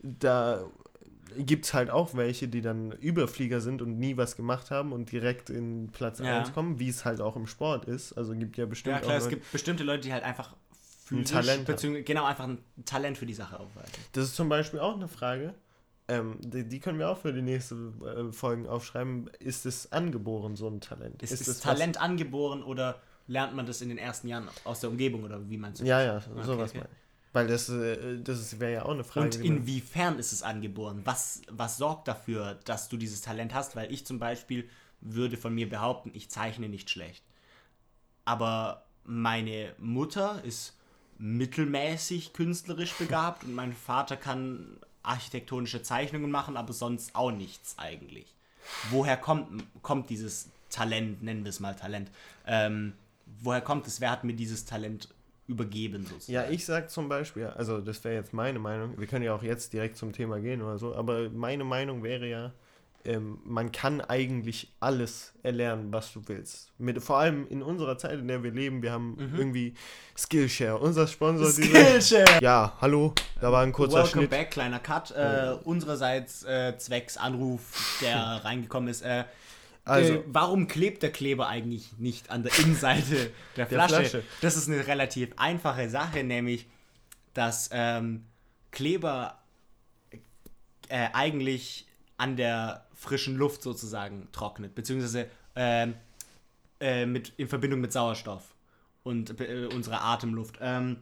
[0.00, 0.64] da
[1.36, 5.12] gibt es halt auch welche, die dann Überflieger sind und nie was gemacht haben und
[5.12, 6.38] direkt in Platz Ja.
[6.38, 8.14] 1 kommen, wie es halt auch im Sport ist.
[8.14, 10.56] Also gibt ja bestimmt Ja klar, es Leute- gibt bestimmte Leute, die halt einfach
[11.08, 11.30] physisch,
[11.66, 13.92] Talent genau einfach ein Talent für die Sache aufweisen.
[14.12, 15.54] Das ist zum Beispiel auch eine Frage.
[16.10, 19.28] Ähm, die, die können wir auch für die nächsten äh, Folgen aufschreiben.
[19.40, 21.22] Ist es angeboren, so ein Talent?
[21.22, 24.80] Ist, ist, es was- Talent angeboren oder lernt man das in den ersten Jahren aus
[24.80, 25.84] der Umgebung oder wie meinst du?
[25.84, 26.82] Ja, ja, Okay, sowas okay.
[26.84, 26.98] ich.
[27.34, 29.26] Weil das, äh, das wäre ja auch eine Frage.
[29.26, 31.02] Und man- inwiefern ist es angeboren?
[31.04, 33.76] Was, was sorgt dafür, dass du dieses Talent hast?
[33.76, 34.66] Weil ich zum Beispiel
[35.02, 37.22] würde von mir behaupten, ich zeichne nicht schlecht.
[38.24, 40.77] Aber meine Mutter ist
[41.18, 48.26] mittelmäßig künstlerisch begabt und mein Vater kann architektonische Zeichnungen machen, aber sonst auch nichts eigentlich.
[48.90, 52.10] Woher kommt, kommt dieses Talent, nennen wir es mal Talent?
[52.46, 52.92] Ähm,
[53.40, 54.00] woher kommt es?
[54.00, 55.08] Wer hat mir dieses Talent
[55.46, 56.32] übergeben sozusagen?
[56.32, 59.42] ja, ich sag zum Beispiel, also das wäre jetzt meine Meinung, wir können ja auch
[59.42, 62.52] jetzt direkt zum Thema gehen oder so, aber meine Meinung wäre ja,
[63.08, 66.70] ähm, man kann eigentlich alles erlernen, was du willst.
[66.78, 69.74] Mit, vor allem in unserer Zeit, in der wir leben, wir haben irgendwie
[70.16, 71.50] Skillshare, unser Sponsor.
[71.50, 72.42] Skillshare!
[72.42, 74.30] Ja, hallo, da war ein kurzer Welcome Schnitt.
[74.30, 75.10] back, kleiner Cut.
[75.12, 79.02] Äh, unsererseits äh, zwecks Anruf, der reingekommen ist.
[79.02, 79.24] Äh,
[79.84, 83.94] Also- äh, warum klebt der Kleber eigentlich nicht an der Innenseite der Flasche?
[83.94, 84.22] Flasche.
[84.42, 86.66] Das ist eine relativ einfache Sache, nämlich,
[87.32, 88.24] dass ähm,
[88.70, 89.38] Kleber
[90.88, 91.86] äh, eigentlich
[92.18, 95.94] an der frischen Luft sozusagen trocknet, beziehungsweise ähm,
[96.80, 98.54] äh, mit, in Verbindung mit Sauerstoff
[99.04, 100.58] und äh, unserer Atemluft.
[100.60, 100.98] Ähm,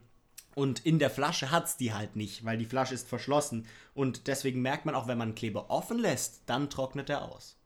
[0.54, 3.66] und in der Flasche hat es die halt nicht, weil die Flasche ist verschlossen.
[3.94, 7.56] Und deswegen merkt man auch, wenn man Kleber offen lässt, dann trocknet er aus.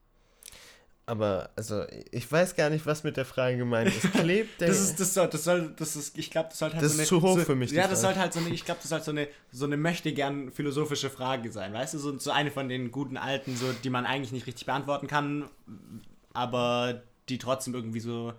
[1.11, 1.83] Aber, also,
[2.13, 4.13] ich weiß gar nicht, was mit der Frage gemeint ist.
[4.13, 4.69] Klebt der.
[4.69, 6.97] Das ist, das soll, das soll, das ist, ich glaube, das sollte halt Das so
[6.99, 7.03] eine.
[7.03, 8.91] ist zu hoch so, für mich, Ja, das sollte halt so eine, ich glaube, das
[8.91, 11.99] sollte so eine, so eine möchte gern philosophische Frage sein, weißt du?
[11.99, 15.51] So, so eine von den guten alten, so, die man eigentlich nicht richtig beantworten kann,
[16.33, 18.33] aber die trotzdem irgendwie so,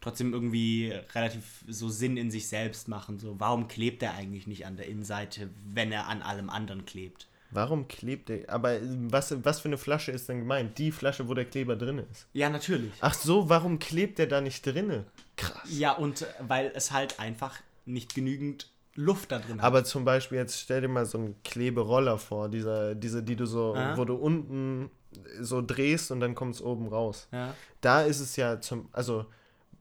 [0.00, 3.18] trotzdem irgendwie relativ so Sinn in sich selbst machen.
[3.18, 7.26] So, warum klebt er eigentlich nicht an der Innenseite, wenn er an allem anderen klebt?
[7.50, 8.50] Warum klebt der?
[8.50, 8.76] Aber
[9.10, 10.76] was, was für eine Flasche ist denn gemeint?
[10.78, 12.26] Die Flasche, wo der Kleber drin ist.
[12.34, 12.92] Ja, natürlich.
[13.00, 15.06] Ach so, warum klebt der da nicht drinne?
[15.36, 15.62] Krass.
[15.70, 19.64] Ja, und äh, weil es halt einfach nicht genügend Luft da drin hat.
[19.64, 23.46] Aber zum Beispiel, jetzt stell dir mal so einen Kleberoller vor, dieser, diese, die du
[23.46, 23.96] so, Ah.
[23.96, 24.90] wo du unten
[25.40, 27.28] so drehst und dann kommt es oben raus.
[27.32, 27.54] ja.
[27.80, 29.24] Da ist es ja zum, also,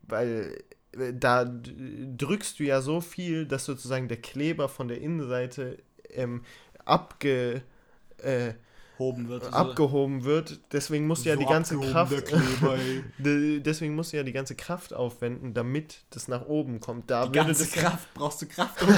[0.03, 0.63] weil
[0.93, 5.79] äh, da drückst du ja so viel, dass sozusagen der Kleber von der Innenseite
[6.11, 6.43] ähm,
[6.87, 7.61] abge,
[8.23, 8.53] äh,
[8.99, 9.53] wird.
[9.53, 10.59] abgehoben wird.
[10.71, 12.77] Deswegen musst du ja So die ganze Kraft, Kleber,
[13.19, 13.59] ey.
[13.61, 17.11] Deswegen musst du ja die ganze Kraft aufwenden, damit das nach oben kommt.
[17.11, 18.89] Da Die ganze ja- Kraft brauchst du Kraft, um,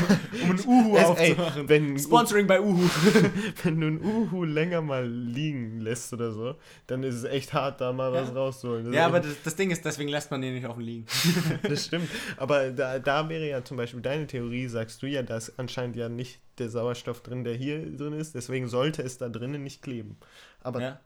[0.44, 1.68] um ein Uhu Es- ey, aufzumachen.
[1.70, 2.80] wenn- Sponsoring bei Uhu.
[3.64, 6.56] wenn du ein Uhu länger mal liegen lässt oder so,
[6.88, 8.86] dann ist es echt hart, da mal was rauszuholen.
[8.86, 11.08] Das Ja, aber das, das Ding ist, deswegen lässt man den nicht offen liegen.
[11.64, 12.08] das stimmt.
[12.38, 15.98] Aber da, da wäre ja zum Beispiel deine Theorie, sagst du ja, da ist anscheinend
[15.98, 19.82] ja nicht der Sauerstoff drin, der hier drin ist, deswegen sollte es da drinnen nicht
[19.82, 20.18] kleben.
[20.62, 21.00] Aber Ja,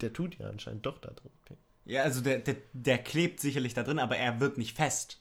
[0.00, 1.30] der tut ja anscheinend doch da drin.
[1.44, 1.60] kleben.
[1.84, 5.20] ja also der, der, der klebt sicherlich da drin, aber er wird nicht fest.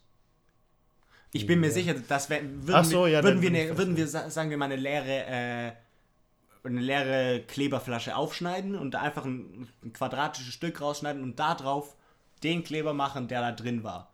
[1.33, 1.73] Ich bin mir Ja.
[1.73, 4.57] sicher, dass wir, würden, so, wir, ja, würden, wir, eine, würden wir, sa- sagen wir
[4.57, 5.71] mal, eine leere, äh,
[6.63, 11.95] eine leere Kleberflasche aufschneiden und da einfach ein, ein quadratisches Stück rausschneiden und da drauf
[12.43, 14.13] den Kleber machen, der da drin war.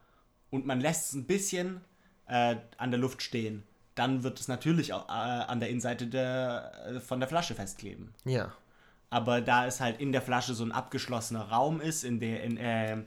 [0.49, 1.81] Und man lässt es ein bisschen
[2.27, 3.63] äh, an der Luft stehen.
[4.01, 8.15] Dann wird es natürlich auch, äh, an der Innenseite der, äh, von der Flasche festkleben.
[8.25, 8.51] Ja.
[9.11, 12.57] Aber da es halt in der Flasche so ein abgeschlossener Raum ist, in, der, in,
[12.57, 12.97] äh,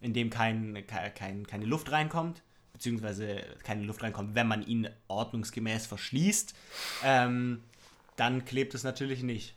[0.00, 2.42] in dem kein, ke- kein, keine Luft reinkommt,
[2.72, 6.54] beziehungsweise keine Luft reinkommt, wenn man ihn ordnungsgemäß verschließt,
[7.02, 7.64] ähm,
[8.14, 9.56] dann klebt es natürlich nicht.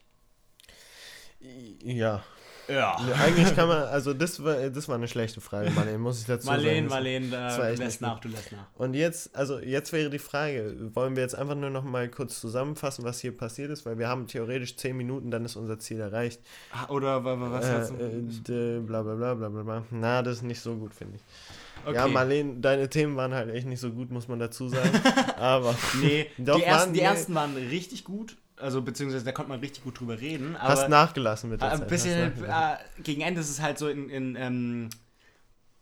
[1.83, 2.23] Ja.
[2.68, 2.97] Ja.
[3.24, 6.47] Eigentlich kann man, also das war, das war eine schlechte Frage, Marlene, muss ich dazu
[6.47, 7.03] Marlene, sagen.
[7.03, 8.65] Marlene, war äh, lässt nach, du lässt nach.
[8.76, 12.41] Und jetzt, also jetzt wäre die Frage, wollen wir jetzt einfach nur noch mal kurz
[12.41, 15.99] zusammenfassen, was hier passiert ist, weil wir haben theoretisch 10 Minuten, dann ist unser Ziel
[16.01, 16.41] erreicht.
[16.74, 17.93] Ah, Oder wa- wa- was äh, hast
[18.47, 18.53] du?
[18.53, 19.84] äh, bla bla bla bla bla.
[19.91, 21.22] Na, das ist nicht so gut, finde ich.
[21.86, 21.95] Okay.
[21.95, 24.89] Ja, Marlene, deine Themen waren halt echt nicht so gut, muss man dazu sagen.
[25.38, 27.05] Aber Nee, Doch, die, ersten, waren- die nee.
[27.05, 30.55] ersten waren richtig gut, also beziehungsweise da konnte man richtig gut drüber reden.
[30.55, 31.87] Aber hast nachgelassen mit der Ein Zeit.
[31.87, 34.89] bisschen, äh, gegen Ende ist es halt so in, in ähm,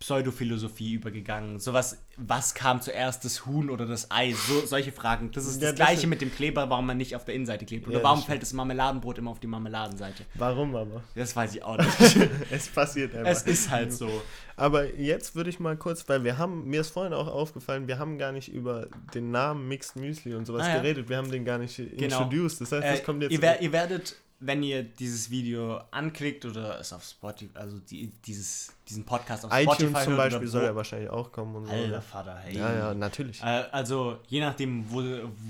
[0.05, 1.59] Pseudophilosophie übergegangen.
[1.59, 4.33] Sowas, was kam zuerst, das Huhn oder das Ei?
[4.33, 5.31] So, solche Fragen.
[5.31, 7.65] Das ist Ja, das das Gleiche mit dem Kleber, warum man nicht auf der Innenseite
[7.65, 7.87] klebt.
[7.87, 10.23] Oder Ja, warum fällt das Marmeladenbrot immer auf die Marmeladenseite?
[10.35, 11.03] Warum aber?
[11.15, 12.29] Das weiß ich auch nicht.
[12.51, 13.31] Es passiert einfach.
[13.31, 14.09] es ist halt so.
[14.55, 17.97] Aber jetzt würde ich mal kurz, weil wir haben, mir ist vorhin auch aufgefallen, wir
[17.97, 20.81] haben gar nicht über den Namen Mixed Müsli und sowas Ah, ja.
[20.81, 21.09] geredet.
[21.09, 21.95] Wir haben den gar nicht Genau.
[22.21, 22.61] introduced.
[22.61, 23.31] Das heißt, das Äh, kommt jetzt.
[23.31, 28.07] ihr, wer, ihr werdet, wenn ihr dieses Video anklickt oder es auf Spotify, also die,
[28.25, 31.55] dieses, diesen Podcast auf Spotify iTunes zum hört Beispiel oder soll ja wahrscheinlich auch kommen
[31.55, 31.71] und so.
[31.71, 32.01] Alter ja.
[32.01, 32.57] Vater, hey.
[32.57, 33.41] Ja, ja, natürlich.
[33.41, 35.03] Äh, also je nachdem, wo,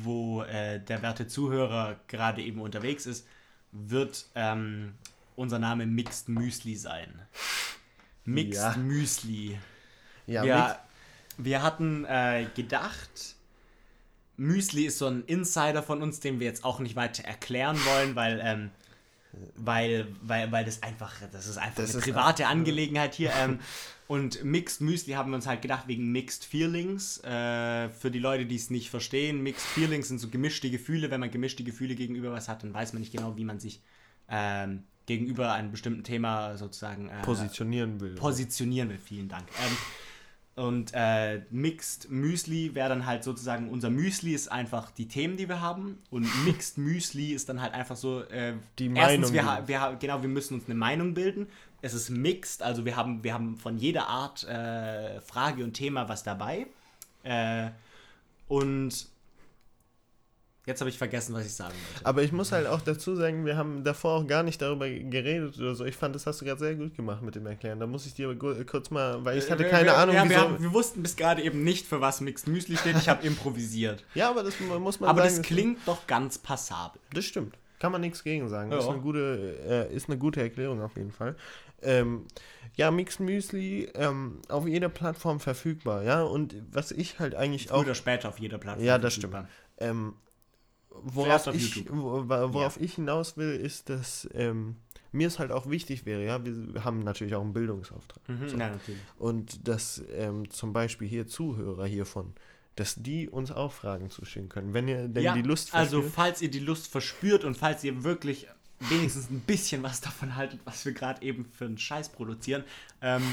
[0.04, 3.28] wo äh, der werte Zuhörer gerade eben unterwegs ist,
[3.72, 4.94] wird ähm,
[5.36, 7.22] unser Name Mixed Müsli sein.
[8.24, 8.78] Mixed Ja.
[8.78, 9.60] Müsli.
[10.28, 10.76] Ja, wir, Mix-
[11.38, 13.35] wir hatten äh, gedacht,
[14.38, 18.16] Müsli ist so ein Insider von uns, den wir jetzt auch nicht weiter erklären wollen,
[18.16, 18.72] weil, ähm,
[19.56, 23.32] weil, weil, weil das einfach, das ist einfach Das eine ist private Angelegenheit hier.
[23.38, 23.60] Ähm,
[24.08, 27.24] und Mixed Müsli haben wir uns halt gedacht wegen Mixed Feelings.
[27.24, 31.12] Äh, für die Leute, die es nicht verstehen, Mixed Feelings sind so gemischte Gefühle.
[31.12, 33.82] Wenn man gemischte Gefühle gegenüber was hat, dann weiß man nicht genau, wie man sich
[34.30, 38.16] ähm, gegenüber einem bestimmten Thema sozusagen äh, positionieren will.
[38.16, 39.00] positionieren will.
[39.00, 39.48] Vielen Dank.
[40.56, 45.50] Und äh, Mixed Müsli wäre dann halt sozusagen, unser Müsli ist einfach die Themen, die
[45.50, 46.00] wir haben.
[46.10, 50.22] Und Mixed Müsli ist dann halt einfach so, äh, Die erstens, Meinung, wir, wir, genau,
[50.22, 51.48] wir müssen uns eine Meinung bilden.
[51.82, 56.08] Es ist mixed, also wir haben, wir haben von jeder Art äh, Frage und Thema
[56.08, 56.68] was dabei.
[57.24, 57.70] Äh,
[58.48, 59.08] und
[60.66, 62.06] jetzt habe ich vergessen, was ich sagen wollte.
[62.06, 65.58] Aber ich muss halt auch dazu sagen, wir haben davor auch gar nicht darüber geredet
[65.58, 65.86] oder so.
[65.86, 67.80] Ich fand, das hast du gerade sehr gut gemacht mit dem Erklären.
[67.80, 70.24] Da muss ich dir aber kurz mal, weil ich hatte Wir- keine wir, Ahnung, ja,
[70.24, 70.30] wieso.
[70.36, 72.98] wir, haben, wir wussten bis gerade eben nicht, für was Mixed Müsli steht.
[72.98, 74.04] Ich habe improvisiert.
[74.14, 75.36] ja, aber das muss man Aber sagen.
[75.38, 77.00] das klingt doch ganz passabel.
[77.14, 77.56] Das stimmt.
[77.80, 78.72] Kann man nichts gegen sagen.
[78.72, 78.92] Ist, Ja.
[78.92, 79.58] eine gute,
[79.92, 81.36] äh, ist eine gute Erklärung auf jeden Fall.
[81.82, 82.26] Ähm,
[82.78, 86.24] ja, Mixed Müsli ähm, auf jeder Plattform verfügbar, ja.
[86.24, 87.82] Und was ich halt eigentlich Früher auch.
[87.84, 88.86] oder später auf jeder Plattform.
[88.86, 89.48] Ja, das verfügbar.
[89.78, 90.14] Ähm,
[91.04, 94.78] worauf auf ich, worauf ich hinaus will, ist, dass ähm,
[95.16, 98.28] mir ist halt auch wichtig wäre, ja, wir haben natürlich auch einen Bildungsauftrag.
[98.28, 98.58] Mhm, So.
[98.58, 99.02] ja, natürlich.
[99.18, 102.34] Und dass ähm, zum Beispiel hier Zuhörer hiervon,
[102.76, 104.74] dass die uns auch Fragen zuschicken können.
[104.74, 106.16] Wenn ihr denn ja, die Lust also verspürt.
[106.16, 108.48] falls ihr die Lust verspürt und falls ihr wirklich
[108.80, 112.66] wenigstens ein bisschen was davon haltet, was wir gerade eben für einen Scheiß produzieren,
[113.02, 113.24] ähm,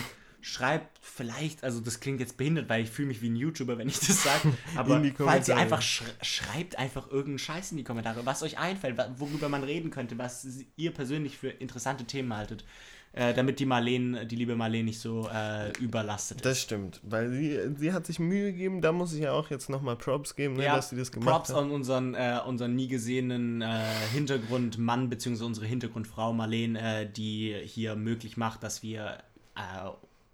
[0.42, 3.88] schreibt vielleicht, also das klingt jetzt behindert, weil ich fühle mich wie ein YouTuber, wenn
[3.88, 8.26] ich das sage, aber falls ihr einfach sch schreibt einfach irgendeinen Scheiß in die Kommentare,
[8.26, 12.64] was euch einfällt, worüber man reden könnte, was ihr persönlich für interessante Themen haltet,
[13.12, 16.44] äh, damit die Marlene, die liebe Marlene nicht so äh, überlastet ist.
[16.44, 19.70] Das stimmt, weil sie, sie hat sich Mühe gegeben, da muss ich ja auch jetzt
[19.70, 21.58] nochmal Props geben, ne, dass sie das gemacht Props hat.
[21.58, 25.44] an unseren, äh, unseren nie gesehenen äh, Hintergrundmann bzw.
[25.44, 29.18] unsere Hintergrundfrau Marlene, äh, die hier möglich macht, dass wir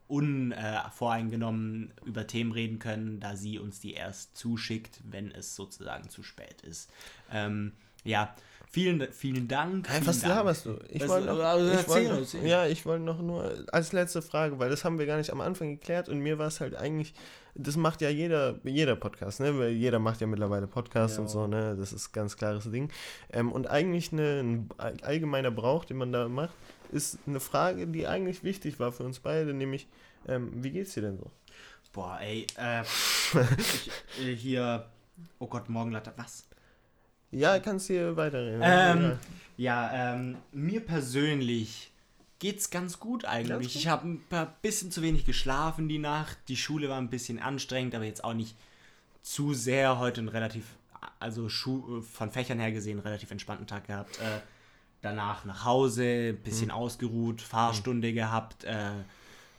[0.08, 6.08] äh, unvoreingenommen über Themen reden können, da sie uns die erst zuschickt, wenn es sozusagen
[6.08, 6.90] zu spät ist.
[7.32, 7.72] Ähm,
[8.04, 8.34] ja,
[8.70, 9.88] vielen, vielen Dank.
[9.88, 10.38] Hey, was vielen Dank.
[10.38, 10.78] laberst du?
[10.88, 12.46] Ich wollte noch, also ich noch, erzähl.
[12.46, 15.40] ja, ich wollte noch nur als letzte Frage, weil das haben wir gar nicht am
[15.40, 17.12] Anfang geklärt und mir war es halt eigentlich,
[17.54, 19.58] das macht ja jeder, jeder Podcast, ne?
[19.58, 21.22] Weil jeder macht ja mittlerweile Podcasts Ja.
[21.22, 21.76] und so, ne?
[21.76, 22.90] Das ist ein ganz klares Ding.
[23.32, 26.54] Ähm, und eigentlich eine, ein all- allgemeiner Brauch, den man da macht,
[26.90, 29.86] ist eine Frage, die eigentlich wichtig war für uns beide, nämlich,
[30.26, 31.30] ähm, wie geht's dir denn so?
[31.92, 32.82] Boah, ey, äh,
[33.58, 33.90] ich,
[34.24, 34.86] äh, hier,
[35.38, 36.44] oh Gott, Morgenlatte, was?
[37.30, 38.60] Ja, kannst hier weiterreden.
[38.62, 39.18] Ähm,
[39.56, 41.90] ja, ähm, mir persönlich
[42.38, 43.48] geht's ganz gut eigentlich.
[43.50, 43.74] Ganz gut?
[43.74, 46.38] Ich habe ein paar- bisschen zu wenig geschlafen die Nacht.
[46.48, 48.54] Die Schule war ein bisschen anstrengend, aber jetzt auch nicht
[49.22, 49.98] zu sehr.
[49.98, 50.64] Heute einen relativ,
[51.18, 54.18] also Schu von Fächern her gesehen, relativ entspannten Tag gehabt.
[54.20, 54.40] Äh,
[55.02, 58.90] danach nach Hause, ein bisschen ausgeruht, Fahrstunde gehabt, äh,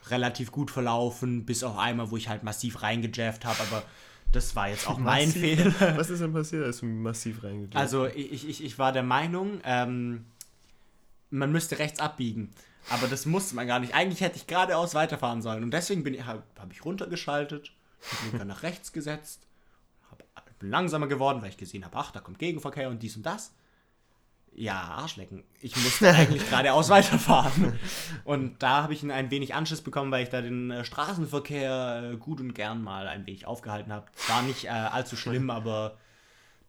[0.10, 3.84] relativ gut verlaufen, bis auf einmal, wo ich halt massiv reingejafft habe, aber
[4.32, 5.74] das war jetzt auch mein Fehler.
[5.98, 9.60] Was ist denn passiert, als du massiv reingegangen Also ich, ich, ich war der Meinung,
[9.64, 10.26] ähm,
[11.30, 12.54] man müsste rechts abbiegen.
[12.90, 13.94] Aber das musste man gar nicht.
[13.94, 15.64] Eigentlich hätte ich geradeaus weiterfahren sollen.
[15.64, 17.72] Und deswegen bin ich, habe hab ich runtergeschaltet,
[18.02, 19.42] den Blinker nach rechts gesetzt,
[20.10, 23.26] hab, bin langsamer geworden, weil ich gesehen habe, ach, da kommt Gegenverkehr und dies und
[23.26, 23.54] das.
[24.60, 25.46] Ja, Arschlecken.
[25.62, 27.80] Ich musste eigentlich geradeaus weiterfahren.
[28.26, 32.18] Und da habe ich ein wenig Anschiss bekommen, weil ich da den äh, Straßenverkehr äh,
[32.18, 34.08] gut und gern mal ein wenig aufgehalten habe.
[34.28, 35.96] War nicht äh, allzu schlimm, aber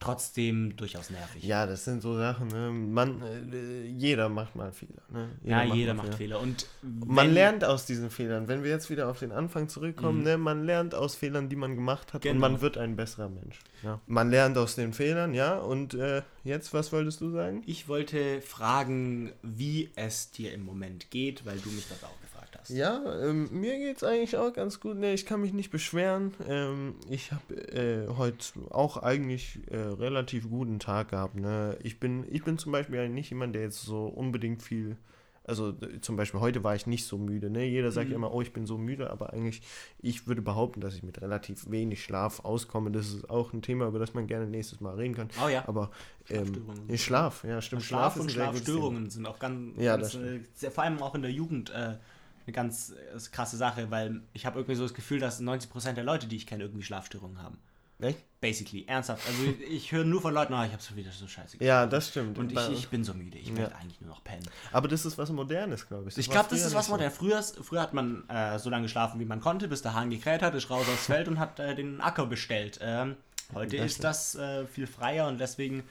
[0.01, 1.44] trotzdem durchaus nervig.
[1.44, 2.70] Ja, das sind so Sachen, ne?
[2.70, 3.22] Man,
[3.53, 5.28] äh, jeder macht mal Fehler, ne?
[5.44, 6.40] Ja, jeder mal macht Fehler.
[6.40, 8.48] Und Man lernt aus diesen Fehlern.
[8.48, 10.24] Wenn wir jetzt wieder auf den Anfang zurückkommen, Mhm.
[10.24, 12.40] ne, man lernt aus Fehlern, die man gemacht hat und Genau.
[12.40, 13.59] man wird ein besserer Mensch.
[13.82, 14.01] Ja.
[14.07, 15.59] Man lernt aus den Fehlern, ja.
[15.59, 17.62] Und äh, jetzt, was wolltest du sagen?
[17.66, 22.29] Ich wollte fragen, wie es dir im Moment geht, weil du mich das auch gefragt
[22.61, 22.70] hast.
[22.70, 24.96] Ja, ähm, mir geht's eigentlich auch ganz gut.
[24.96, 26.34] Ne, ich kann mich nicht beschweren.
[26.48, 31.36] Ähm, ich habe äh, heute auch eigentlich äh, relativ guten Tag gehabt.
[31.36, 31.76] Ne?
[31.82, 34.96] Ich bin, ich bin zum Beispiel nicht jemand, der jetzt so unbedingt viel.
[35.42, 37.50] Also zum Beispiel heute war ich nicht so müde.
[37.50, 37.64] Ne?
[37.64, 38.14] Jeder sagt Mhm.
[38.14, 39.62] immer, oh, ich bin so müde, aber eigentlich,
[40.00, 42.92] ich würde behaupten, dass ich mit relativ wenig Schlaf auskomme.
[42.92, 45.28] Das ist auch ein Thema, über das man gerne nächstes Mal reden kann.
[45.44, 45.64] Oh ja.
[45.66, 45.90] Aber
[46.28, 46.52] ähm,
[46.96, 47.82] Schlaf, ja, stimmt.
[47.82, 48.30] Schlaf, ist und.
[48.30, 51.94] Schlafstörungen sind auch ganz, Ja, ganz das äh, vor allem auch in der Jugend äh,
[52.51, 56.05] eine ganz äh, krasse Sache, weil ich habe irgendwie so das Gefühl, dass 90% der
[56.05, 57.59] Leute, die ich kenne, irgendwie Schlafstörungen haben.
[58.01, 58.18] Echt?
[58.40, 59.26] Basically, ernsthaft.
[59.26, 61.84] Also ich, ich höre nur von Leuten, oh, ich habe so wieder so scheiße Ja,
[61.84, 61.90] geschlafen.
[61.90, 62.38] das stimmt.
[62.38, 63.55] Und ich, ich bin so müde, ich Ja.
[63.55, 64.46] möchte eigentlich nur noch pennen.
[64.72, 66.16] aber das ist was Modernes, glaube ich.
[66.16, 66.92] Ich war glaube, das ist was nicht so.
[66.92, 67.11] modern.
[67.11, 70.40] Früher, früher hat man äh, so lange geschlafen, wie man konnte, bis der Hahn gekräht
[70.42, 72.78] hat, ist raus aufs Feld und hat äh, den Acker bestellt.
[72.82, 73.16] Ähm,
[73.53, 75.84] heute Das ist das äh, viel freier und deswegen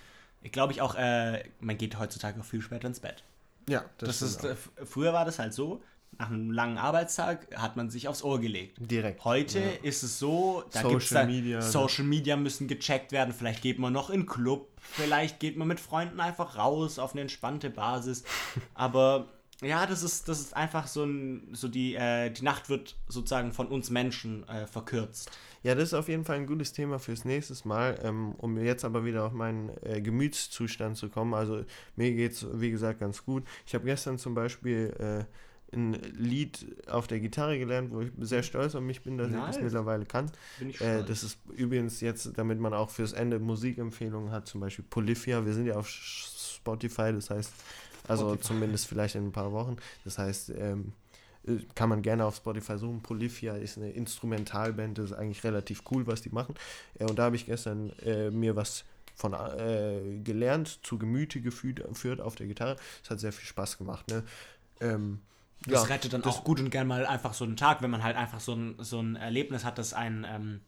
[0.52, 3.24] glaube ich auch, äh, man geht heutzutage auch viel später ins Bett.
[3.70, 4.82] Ja, Das, stimmt ist, auch.
[4.82, 5.84] äh, früher war das halt so,
[6.20, 8.78] nach einem langen Arbeitstag hat man sich aufs Ohr gelegt.
[8.80, 9.24] direkt.
[9.24, 9.66] Heute Ja.
[9.84, 13.34] ist es so, da Social gibt's da, Media, Social Media müssen gecheckt werden.
[13.34, 17.14] Vielleicht geht man noch in den Club, vielleicht geht man mit Freunden einfach raus auf
[17.14, 18.26] eine entspannte Basis.
[18.74, 19.30] Aber
[19.62, 23.52] ja, das ist, das ist einfach so ein, so die, äh, die Nacht wird sozusagen
[23.54, 25.32] von uns Menschen äh, verkürzt.
[25.64, 28.00] Ja, das ist auf jeden Fall ein gutes Thema fürs nächste Mal.
[28.04, 31.34] Ähm, um jetzt aber wieder auf meinen äh, Gemütszustand zu kommen.
[31.34, 31.64] Also
[31.98, 33.44] mir geht es, wie gesagt, ganz gut.
[33.66, 35.26] Ich habe gestern zum Beispiel äh,
[35.72, 39.36] ein Lied auf der Gitarre gelernt, wo ich sehr stolz auf mich bin, dass ich
[39.36, 39.62] das Nice.
[39.62, 40.32] mittlerweile kann.
[40.80, 45.46] Äh, das ist übrigens jetzt, damit man auch fürs Ende Musikempfehlungen hat, zum Beispiel Polyphia.
[45.46, 47.54] Wir sind ja auf Spotify, das heißt,
[48.08, 48.48] also Spotify.
[48.48, 49.78] zumindest vielleicht in ein paar Wochen.
[50.04, 50.94] Das heißt, ähm,
[51.48, 53.02] äh, kann man gerne auf Spotify suchen.
[53.02, 56.56] Polyphia ist eine Instrumentalband, das ist eigentlich relativ cool, was die machen.
[56.98, 61.84] Äh, und da habe ich gestern äh, mir was von äh, gelernt, zu Gemüte geführt,
[61.86, 62.78] geführt auf der Gitarre.
[63.04, 64.08] Es hat sehr viel Spaß gemacht.
[64.08, 64.24] Ne?
[64.80, 65.20] Ähm,
[65.66, 67.90] Das ja, rettet dann das- auch gut und gern mal einfach so einen Tag, wenn
[67.92, 70.62] man halt einfach so ein, so ein Erlebnis hat, das einen, ähm,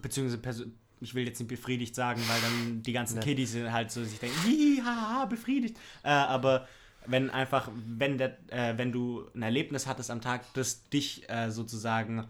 [0.00, 0.66] beziehungsweise
[1.02, 3.24] ich will jetzt nicht befriedigt sagen, weil dann die ganzen Nee.
[3.24, 5.76] Kiddies halt so sich denken, hihi, haha, befriedigt.
[6.02, 6.68] Äh, aber
[7.06, 11.50] wenn einfach, wenn, der, äh, wenn du ein Erlebnis hattest am Tag, das dich äh,
[11.50, 12.26] sozusagen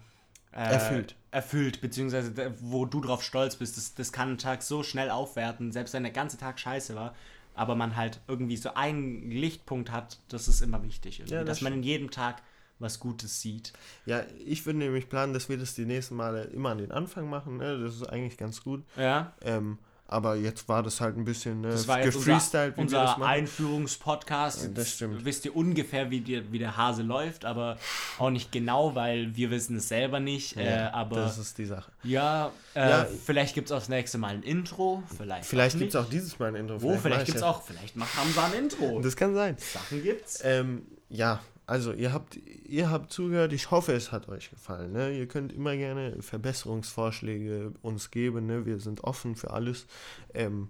[0.53, 1.15] äh, Erfüllt.
[1.33, 5.71] erfüllt, beziehungsweise wo du drauf stolz bist, das, das kann einen Tag so schnell aufwerten,
[5.73, 7.15] selbst wenn der ganze Tag scheiße war,
[7.61, 11.61] aber man halt irgendwie so einen Lichtpunkt hat, das ist immer wichtig, Ja, das dass
[11.61, 12.43] man in jedem Tag
[12.79, 13.75] was Gutes sieht.
[14.07, 17.29] Ja, ich würde nämlich planen, dass wir das die nächsten Male immer an den Anfang
[17.29, 17.59] machen.
[17.59, 17.79] Ne?
[17.79, 18.83] Das ist eigentlich ganz gut.
[18.97, 19.77] Ja, Ähm,
[20.11, 23.27] aber jetzt war das halt ein bisschen ne, das war gefreestylt, unser, unser.
[23.27, 24.63] Einführungspodcast.
[24.65, 25.25] Ja, das Jetzt stimmt.
[25.25, 27.79] Wisst ihr ungefähr, wie, die, wie der Hase läuft, aber
[28.19, 30.57] auch nicht genau, weil wir wissen es selber nicht.
[30.57, 31.93] äh, Ja, aber das ist die Sache.
[32.03, 35.03] ja, äh, Ja, vielleicht gibt es auch das nächste Mal ein Intro.
[35.17, 36.83] Vielleicht, Vielleicht gibt es auch dieses Mal ein Intro.
[36.83, 39.01] Wo, vielleicht weiß gibt es auch, vielleicht machen haben sie ein Intro.
[39.01, 39.57] Das kann sein.
[39.59, 40.41] Sachen gibt's.
[40.45, 41.41] Ähm, ja,
[41.71, 43.53] also ihr habt, ihr habt zugehört.
[43.53, 44.93] Ich hoffe, es hat euch gefallen.
[44.93, 45.16] Ne?
[45.16, 48.47] Ihr könnt immer gerne Verbesserungsvorschläge uns geben.
[48.47, 48.66] Ne?
[48.66, 49.87] Wir sind offen für alles.
[50.35, 50.68] Ähm,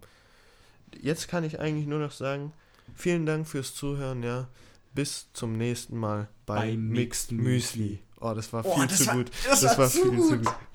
[1.00, 2.52] jetzt kann ich eigentlich nur noch sagen,
[2.94, 4.22] vielen Dank fürs Zuhören.
[4.22, 4.48] Ja,
[4.94, 8.00] bis zum nächsten Mal bei, Bei Mixed Mixed Müsli.
[8.20, 9.30] Oh, das war Oh, viel das zu war- gut.
[9.48, 10.44] das war zu viel zu gut.
[10.44, 10.54] gut.